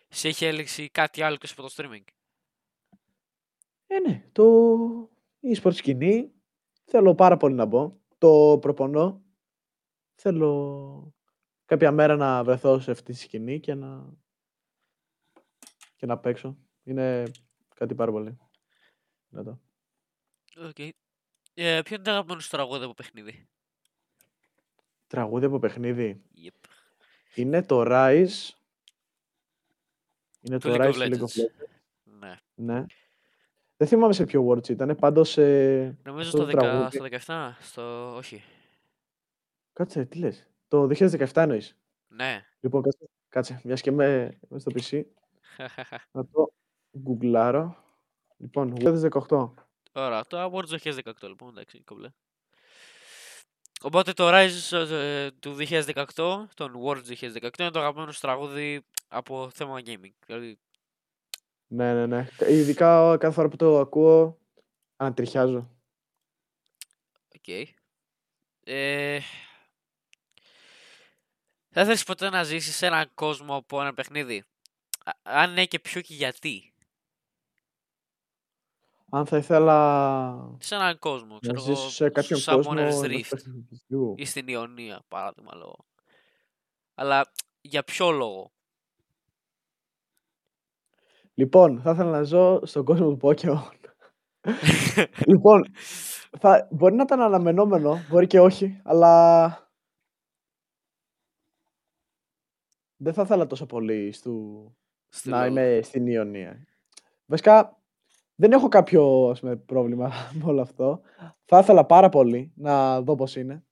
[0.09, 2.05] Σε έχει έλξει κάτι άλλο εκτός από το streaming;
[3.87, 4.29] Ε, ναι.
[4.33, 5.11] Το
[5.43, 6.33] e-sport σκηνή
[6.85, 7.97] θέλω πάρα πολύ να μπω.
[8.19, 9.25] Το προπονώ.
[10.15, 11.15] Θέλω
[11.65, 14.15] κάποια μέρα να βρεθώ σε αυτή τη σκηνή και να,
[15.97, 16.59] και να παίξω.
[16.83, 17.31] Είναι
[17.75, 18.39] κάτι πάρα πολύ
[19.29, 19.61] δυνατό.
[20.57, 20.95] Οκ.
[21.59, 23.49] Ε, ποιο είναι το αγαπημένο σου τραγούδι από παιχνίδι;
[25.07, 26.23] Τραγούδι από παιχνίδι.
[26.45, 26.69] Yep.
[27.35, 28.51] Είναι το Rise.
[30.41, 31.41] Είναι Του το League Rise of του League of Legends.
[31.41, 31.67] Legends.
[32.05, 32.35] Ναι.
[32.55, 32.85] Ναι.
[33.77, 34.97] Δεν θυμάμαι σε ποιο Worlds ήταν.
[34.97, 38.15] Πάντως ε, Νομίζω αυτό στο, το 10, τραγούδι- στο 17, στο...
[38.17, 38.43] όχι.
[39.73, 40.47] Κάτσε, τι λες.
[40.69, 41.77] Το 2017 εννοείς.
[42.09, 42.45] Ναι.
[42.61, 43.61] Λοιπόν, κάτσε, κάτσε.
[43.65, 45.03] Μιας και είμαι είμαι στο PC.
[46.13, 46.53] Να το
[46.99, 47.77] γκουγκλάρω.
[48.37, 49.51] Λοιπόν, 2018.
[49.97, 52.11] Ωραία, το Awards 2018 λοιπόν, εντάξει, κομπλέ.
[53.83, 56.05] Οπότε το Rise ε, του 2018,
[56.55, 60.13] τον World 2018, είναι το αγαπημένο σου τραγούδι από θέμα gaming.
[60.27, 60.59] Δηλαδή,
[61.67, 62.29] Ναι, ναι, ναι.
[62.49, 64.39] Ειδικά κάθε φορά που το ακούω,
[64.97, 65.71] ανατριχιάζω.
[67.37, 67.49] οκ.
[68.69, 69.21] Ε,
[71.71, 74.45] θα ήθελες ποτέ να ζήσεις σε έναν κόσμο από ένα παιχνίδι;
[75.05, 76.73] Α- Αν ναι και ποιο και γιατί;
[79.11, 83.01] Αν θα ήθελα Σε έναν κόσμο, να ξέρω ζήσω εγώ, σε κάποιον Summoner's κόσμο ενός
[83.01, 84.15] Rift παιχνιδιού.
[84.17, 85.85] ή στην Ιωνία, παράδειγμα λόγω.
[86.95, 88.51] Αλλά για ποιο λόγο;
[91.35, 93.81] Λοιπόν, θα ήθελα να ζω στον κόσμο του Pokemon.
[95.33, 95.65] λοιπόν,
[96.39, 99.71] θα, μπορεί να ήταν αναμενόμενο, μπορεί και όχι, αλλά
[102.97, 104.77] δεν θα ήθελα τόσο πολύ στου...
[105.09, 105.51] Στη να λόγω.
[105.51, 106.67] είμαι στην Ιωνία.
[107.27, 107.76] Βασικά,
[108.37, 111.01] δεν έχω κάποιο ας πούμε, πρόβλημα με όλο αυτό.
[111.45, 113.65] Θα ήθελα πάρα πολύ να δω πώς είναι.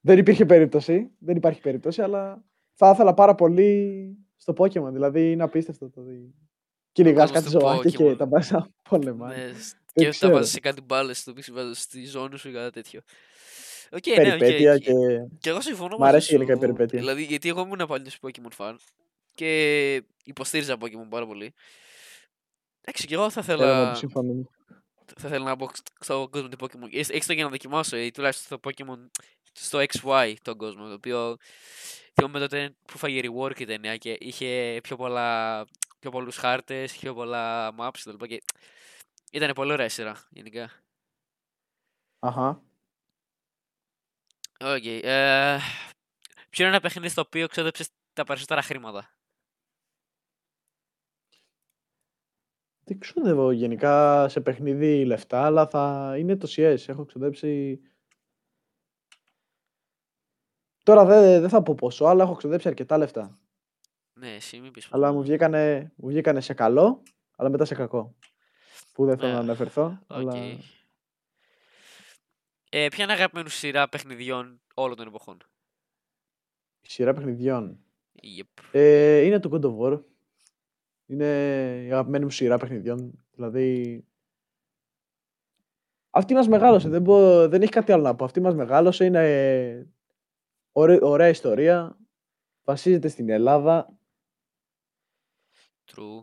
[0.00, 4.90] Δεν υπήρχε περίπτωση, δεν υπάρχει περίπτωση, αλλά θα ήθελα πάρα πολύ στο Pokemon.
[4.92, 6.34] Δηλαδή, είναι απίστευτο το ότι
[6.92, 8.16] κυνηγάς κόσμος κάτι του ζωάκι και Pokemon.
[8.16, 9.34] τα πας να πολεμάνε.
[9.34, 10.32] Ναι, σ- Δεν και τα ξέρω.
[10.32, 13.00] βάζεις σε κάτι μπάλες στο πίσω βάζεις στη ζώνη σου ή κάτι τέτοιο.
[13.92, 14.18] Οκ, ναι, οκ.
[14.38, 14.92] Περιπέτεια Και- και...
[15.40, 16.98] Και εγώ συμφωνώ Μ' μαζί αρέσει γενικά η σου, περιπέτεια.
[16.98, 18.74] Δηλαδή, γιατί εγώ ήμουν παλιός Pokemon fan
[19.34, 21.52] και υποστήριζα Pokemon πάρα πολύ.
[22.90, 24.44] Εντάξει, και εγώ θα Χαίρομαι που ήθελα, συμφωνούμε.
[25.16, 25.68] θα ήθελα να μπω
[26.00, 26.92] στον κόσμο του Pokemon.
[26.92, 29.10] Έχεις έχεις το για να δοκιμάσω, ή τουλάχιστον στο Pokemon,
[29.52, 31.36] στο XY τον κόσμο, το οποίο
[32.14, 35.64] θυμάμαι τότε που φάγε rework η ταινία και είχε πιο, πολλά,
[35.98, 38.24] πιο πολλούς χάρτες, πιο πολλά maps κτλ.
[38.24, 38.42] Και
[39.32, 40.70] ήταν πολύ ωραία η σειρά, γενικά.
[42.18, 42.62] Αχα.
[44.60, 44.84] Οκ.
[44.84, 45.58] ε,
[46.50, 49.14] ποιο είναι ένα παιχνίδι στο οποίο ξόδεψες τα περισσότερα χρήματα;
[52.90, 56.76] Δεν ξοδεύω γενικά σε παιχνίδι λεφτά, αλλά θα είναι το CS.
[56.86, 57.80] Έχω ξοδέψει.
[60.82, 63.38] Τώρα δεν, δεν θα πω πόσο, αλλά έχω ξοδέψει αρκετά λεφτά.
[64.12, 65.18] Ναι, εσύ μην πεις πως Αλλά μόνο.
[65.18, 67.02] μου βγήκανε, μου βγήκανε σε καλό,
[67.36, 68.16] αλλά μετά σε κακό.
[68.92, 69.98] Που δεν θέλω Ναι, να αναφερθώ.
[70.06, 70.16] Οκ.
[70.16, 70.32] Αλλά
[72.70, 75.38] Ε, ποια είναι η αγαπημένη σου σειρά παιχνιδιών όλων των εποχών;
[76.80, 77.78] η σειρά παιχνιδιών.
[78.38, 78.62] Yep.
[78.72, 80.00] Ε, είναι το God of War.
[81.10, 81.26] Είναι
[81.86, 83.24] η αγαπημένη μου σειρά παιχνιδιών.
[83.34, 84.04] Δηλαδή.
[86.10, 86.88] Αυτή μας μεγάλωσε.
[86.88, 88.24] Δεν, μπο- δεν έχει κάτι άλλο να πω.
[88.24, 89.04] Αυτή μας μεγάλωσε.
[89.04, 89.92] Είναι
[90.72, 91.98] ωραί- ωραία ιστορία.
[92.64, 93.98] Βασίζεται στην Ελλάδα.
[95.92, 96.20] True.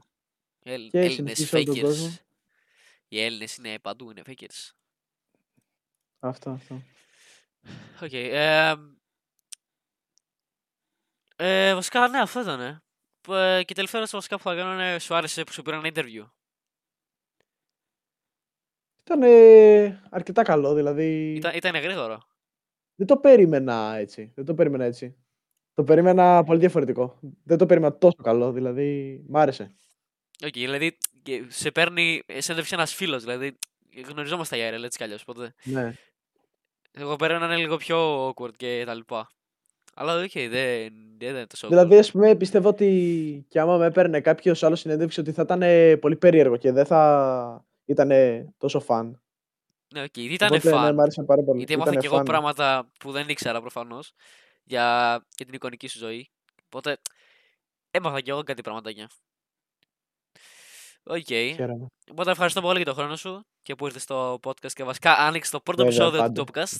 [0.64, 1.82] Έλλ- Και Έλληνες συνηθίσει όλο τον fakers.
[1.82, 2.16] κόσμο.
[3.08, 4.72] Οι Έλληνες είναι παντού, είναι fakers.
[6.20, 6.82] Αυτό, αυτό.
[8.02, 8.12] Οκ.
[8.14, 8.74] ε,
[11.36, 12.62] ε, βασικά, ναι, αυτό ήταν.
[12.62, 12.82] Ε.
[13.66, 16.30] και τελευταία ερώτηση βασικά που θα κάνω είναι σου άρεσε που σου πήρα ένα interview.
[19.06, 19.22] Ήταν
[20.10, 20.74] αρκετά καλό.
[20.74, 21.34] Δηλαδή.
[21.34, 22.22] Ήταν, ήταν γρήγορο.
[22.96, 24.32] Δεν το περίμενα έτσι.
[24.36, 25.16] Δεν το περίμενα έτσι.
[25.74, 27.20] Το περίμενα πολύ διαφορετικό.
[27.44, 28.52] Δεν το περίμενα τόσο καλό.
[28.52, 29.76] Δηλαδή, μ' άρεσε.
[30.46, 33.58] Οκ, δηλαδή και σε παίρνει, συνέντευξη ένας φίλος, δηλαδή
[34.08, 35.94] γνωριζόμαστε IRL έτσι κι αλλιώς, οπότε Ναι.
[36.92, 39.30] εγώ περίμενα να είναι λίγο πιο awkward και τα λοιπά.
[40.00, 41.70] Αλλά οκ, δεν, δεν ήταν τόσο awkward.
[41.70, 45.62] Δηλαδή, ας πούμε, πιστεύω ότι και άμα με έπαιρνε κάποιος άλλος συνέντευξη, ότι θα ήταν
[46.00, 48.12] πολύ περίεργο και δεν θα ήταν
[48.58, 49.22] τόσο fun.
[49.94, 50.96] Ναι, οκ, ήταν Οπότε, ναι, fun.
[50.96, 51.58] μ' άρεσε πάρα πολύ.
[51.58, 52.26] γιατί έμαθα Ήτανε και εγώ fun.
[52.26, 54.14] πράγματα που δεν ήξερα προφανώς
[54.64, 54.84] για,
[55.36, 56.30] για την εικονική σου ζωή.
[56.66, 56.98] Οπότε
[57.92, 59.10] έμαθα και εγώ κάτι πραγματάκια.
[61.04, 61.26] Οκ.
[61.28, 61.88] Χαίρομαι.
[62.12, 65.52] Οπότε ευχαριστώ πολύ για τον χρόνο σου και που ήρθες στο podcast και βασικά άνοιξε
[65.52, 66.66] το πρώτο Βέβαια, επεισόδιο του πάντα.
[66.66, 66.78] podcast.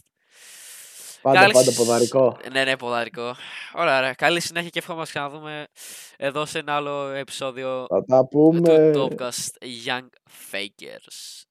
[1.28, 2.38] Πάντα, Καλή πάντα σ- ποδαρικό.
[2.52, 3.36] Ναι, ναι, ποδαρικό.
[3.74, 4.14] Ωραία, ωραία.
[4.14, 5.66] Καλή συνέχεια και εύχομαι να μας ξαναδούμε
[6.18, 8.92] εδώ σε ένα άλλο επεισόδιο Θα τα του πούμε.
[8.96, 10.08] podcast Young
[10.52, 11.44] Fakers.